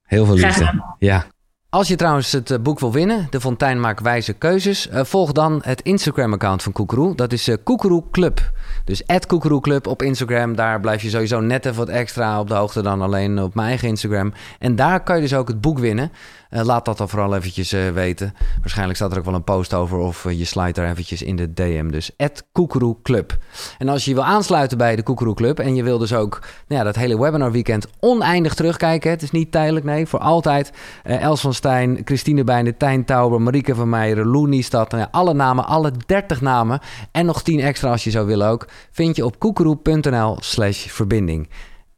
Heel 0.07 0.25
veel 0.25 0.35
liefde. 0.35 0.83
Ja. 0.99 1.27
Als 1.71 1.89
je 1.89 1.97
trouwens 1.97 2.33
het 2.33 2.51
eh, 2.51 2.59
boek 2.59 2.81
wil 2.81 2.93
winnen, 2.93 3.27
De 3.31 3.41
Fontein 3.41 3.81
maakt 3.81 4.01
wijze 4.01 4.33
keuzes, 4.33 4.89
uh, 4.89 5.05
volg 5.05 5.33
dan 5.33 5.61
het 5.65 5.81
Instagram-account 5.81 6.63
van 6.63 6.73
Koekeroe. 6.73 7.15
Dat 7.15 7.33
is 7.33 7.49
uh, 7.49 7.57
Koekeroe 7.65 8.03
Club. 8.11 8.53
Dus 8.85 9.03
Koekeroe 9.27 9.61
Club 9.61 9.87
op 9.87 10.03
Instagram. 10.03 10.57
Daar 10.57 10.81
blijf 10.81 11.03
je 11.03 11.09
sowieso 11.11 11.41
net 11.41 11.67
even 11.67 11.79
wat 11.79 11.89
extra 11.89 12.41
op 12.41 12.49
de 12.49 12.55
hoogte 12.55 12.83
dan 12.83 13.03
alleen 13.03 13.43
op 13.43 13.55
mijn 13.55 13.69
eigen 13.69 13.89
Instagram. 13.89 14.33
En 14.59 14.77
daar 14.77 15.03
kan 15.03 15.17
je 15.17 15.23
dus 15.23 15.35
ook 15.35 15.49
het 15.49 15.61
boek 15.61 15.79
winnen. 15.79 16.13
Uh, 16.51 16.63
laat 16.63 16.85
dat 16.85 16.99
dan 16.99 17.09
vooral 17.09 17.37
eventjes 17.37 17.73
uh, 17.73 17.91
weten. 17.91 18.35
Waarschijnlijk 18.61 18.99
staat 18.99 19.13
er 19.13 19.19
ook 19.19 19.25
wel 19.25 19.35
een 19.35 19.45
post 19.45 19.75
over 19.75 19.99
of 19.99 20.25
uh, 20.25 20.39
je 20.39 20.45
slide 20.45 20.73
daar 20.73 20.91
eventjes 20.91 21.23
in 21.23 21.37
de 21.37 21.53
DM. 21.53 21.91
Dus 21.91 22.11
Koekeroe 22.53 22.97
Club. 23.03 23.39
En 23.79 23.89
als 23.89 24.05
je 24.05 24.15
wil 24.15 24.25
aansluiten 24.25 24.79
bij 24.79 24.97
de 24.97 25.03
Koekeroe 25.03 25.35
Club 25.35 25.59
en 25.59 25.75
je 25.75 25.83
wil 25.83 25.99
dus 25.99 26.15
ook 26.15 26.39
nou 26.41 26.81
ja, 26.81 26.83
dat 26.83 26.97
hele 26.97 27.21
webinar 27.21 27.53
weekend 27.53 27.87
oneindig 28.01 28.55
terugkijken. 28.55 29.11
Het 29.11 29.23
is 29.23 29.31
niet 29.31 29.53
tijdelijk, 29.53 29.85
nee, 29.85 30.07
voor 30.07 30.19
altijd. 30.19 30.73
Els 31.03 31.41
van 31.41 31.55
Stijn, 31.55 32.01
Christine 32.05 32.45
Bijnen, 32.45 32.77
Tijn 32.77 33.05
Tauber, 33.05 33.43
Marieke 33.43 33.75
van 33.75 33.89
Meijeren, 33.89 34.27
Lou 34.27 34.49
Niestad. 34.49 34.91
Nou 34.91 35.07
alle 35.11 35.35
namen, 35.35 35.67
alle 35.67 35.93
30 36.07 36.41
namen 36.41 36.81
en 37.13 37.27
nog 37.27 37.43
10 37.43 37.61
extra 37.61 37.91
als 37.91 38.05
je 38.05 38.11
zou 38.11 38.27
willen 38.27 38.49
ook. 38.49 38.69
Vind 38.91 39.17
je 39.17 39.25
op 39.25 39.39
koekeroe.nl 39.39 40.37
slash 40.41 40.87
verbinding. 40.87 41.49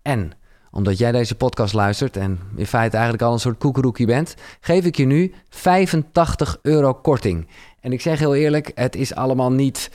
En 0.03 0.33
omdat 0.73 0.99
jij 0.99 1.13
deze 1.13 1.35
podcast 1.35 1.75
luistert 1.75 2.17
en 2.17 2.41
in 2.57 2.67
feite 2.67 2.97
eigenlijk 2.97 3.25
al 3.25 3.33
een 3.33 3.41
soort 3.41 3.59
koekeroekie 3.59 4.07
bent, 4.07 4.35
geef 4.61 4.85
ik 4.85 4.97
je 4.97 5.05
nu 5.05 5.35
85 5.49 6.59
euro 6.63 6.95
korting. 6.95 7.47
En 7.81 7.93
ik 7.93 8.01
zeg 8.01 8.19
heel 8.19 8.35
eerlijk, 8.35 8.73
het 8.75 8.97
is 8.97 9.15
allemaal 9.15 9.53
niet. 9.53 9.91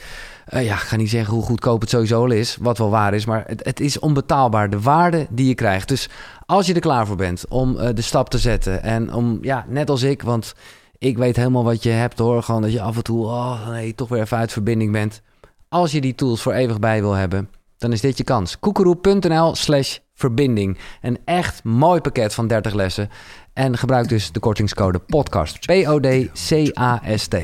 Uh, 0.53 0.65
ja, 0.65 0.73
ik 0.73 0.79
ga 0.79 0.95
niet 0.95 1.09
zeggen 1.09 1.33
hoe 1.33 1.43
goedkoop 1.43 1.81
het 1.81 1.89
sowieso 1.89 2.23
al 2.23 2.31
is, 2.31 2.57
wat 2.61 2.77
wel 2.77 2.89
waar 2.89 3.13
is, 3.13 3.25
maar 3.25 3.43
het, 3.47 3.65
het, 3.65 3.79
is 3.79 3.99
onbetaalbaar, 3.99 4.69
de 4.69 4.81
waarde 4.81 5.27
die 5.29 5.47
je 5.47 5.55
krijgt. 5.55 5.87
Dus 5.87 6.09
als 6.45 6.67
je 6.67 6.73
er 6.73 6.79
klaar 6.79 7.07
voor 7.07 7.15
bent 7.15 7.47
om 7.47 7.75
uh, 7.75 7.89
de 7.93 8.01
stap 8.01 8.29
te 8.29 8.37
zetten 8.37 8.83
en 8.83 9.13
om, 9.13 9.37
ja, 9.41 9.65
net 9.67 9.89
als 9.89 10.03
ik, 10.03 10.21
want 10.21 10.55
ik 10.97 11.17
weet 11.17 11.35
helemaal 11.35 11.63
wat 11.63 11.83
je 11.83 11.89
hebt 11.89 12.19
hoor, 12.19 12.43
gewoon 12.43 12.61
dat 12.61 12.71
je 12.71 12.81
af 12.81 12.95
en 12.95 13.03
toe, 13.03 13.25
oh 13.25 13.67
nee, 13.69 13.95
toch 13.95 14.09
weer 14.09 14.21
even 14.21 14.37
uit 14.37 14.51
verbinding 14.51 14.91
bent. 14.91 15.21
Als 15.69 15.91
je 15.91 16.01
die 16.01 16.15
tools 16.15 16.41
voor 16.41 16.53
eeuwig 16.53 16.79
bij 16.79 17.01
wil 17.01 17.13
hebben, 17.13 17.49
dan 17.77 17.91
is 17.91 18.01
dit 18.01 18.17
je 18.17 18.23
kans. 18.23 18.59
koekeroe.nl 18.59 19.55
slash 19.55 19.97
verbinding. 20.13 20.77
Een 21.01 21.17
echt 21.25 21.63
mooi 21.63 22.01
pakket 22.01 22.33
van 22.33 22.47
30 22.47 22.73
lessen. 22.73 23.09
En 23.53 23.77
gebruik 23.77 24.09
dus 24.09 24.31
de 24.31 24.39
kortingscode 24.39 24.99
podcast. 24.99 25.65
P-O-D-C-A-S-T. 25.65 27.35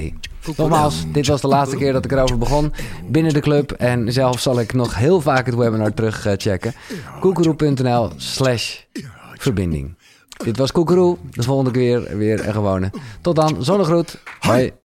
Nogmaals, 0.57 1.03
dit 1.11 1.27
was 1.27 1.41
de 1.41 1.47
laatste 1.47 1.75
keer 1.75 1.93
dat 1.93 2.05
ik 2.05 2.11
erover 2.11 2.37
begon 2.37 2.73
binnen 3.07 3.33
de 3.33 3.39
club. 3.39 3.71
En 3.71 4.13
zelf 4.13 4.39
zal 4.39 4.59
ik 4.59 4.73
nog 4.73 4.95
heel 4.95 5.21
vaak 5.21 5.45
het 5.45 5.55
webinar 5.55 5.93
terugchecken. 5.93 6.73
koekeroe.nl 7.19 8.11
slash 8.17 8.79
verbinding. 9.37 9.95
Dit 10.43 10.57
was 10.57 10.71
Koekeroe. 10.71 11.17
De 11.31 11.43
volgende 11.43 11.71
keer 11.71 12.17
weer 12.17 12.47
een 12.47 12.53
gewone. 12.53 12.91
Tot 13.21 13.35
dan, 13.35 13.63
zonnegroet. 13.63 14.19
Hoi. 14.39 14.82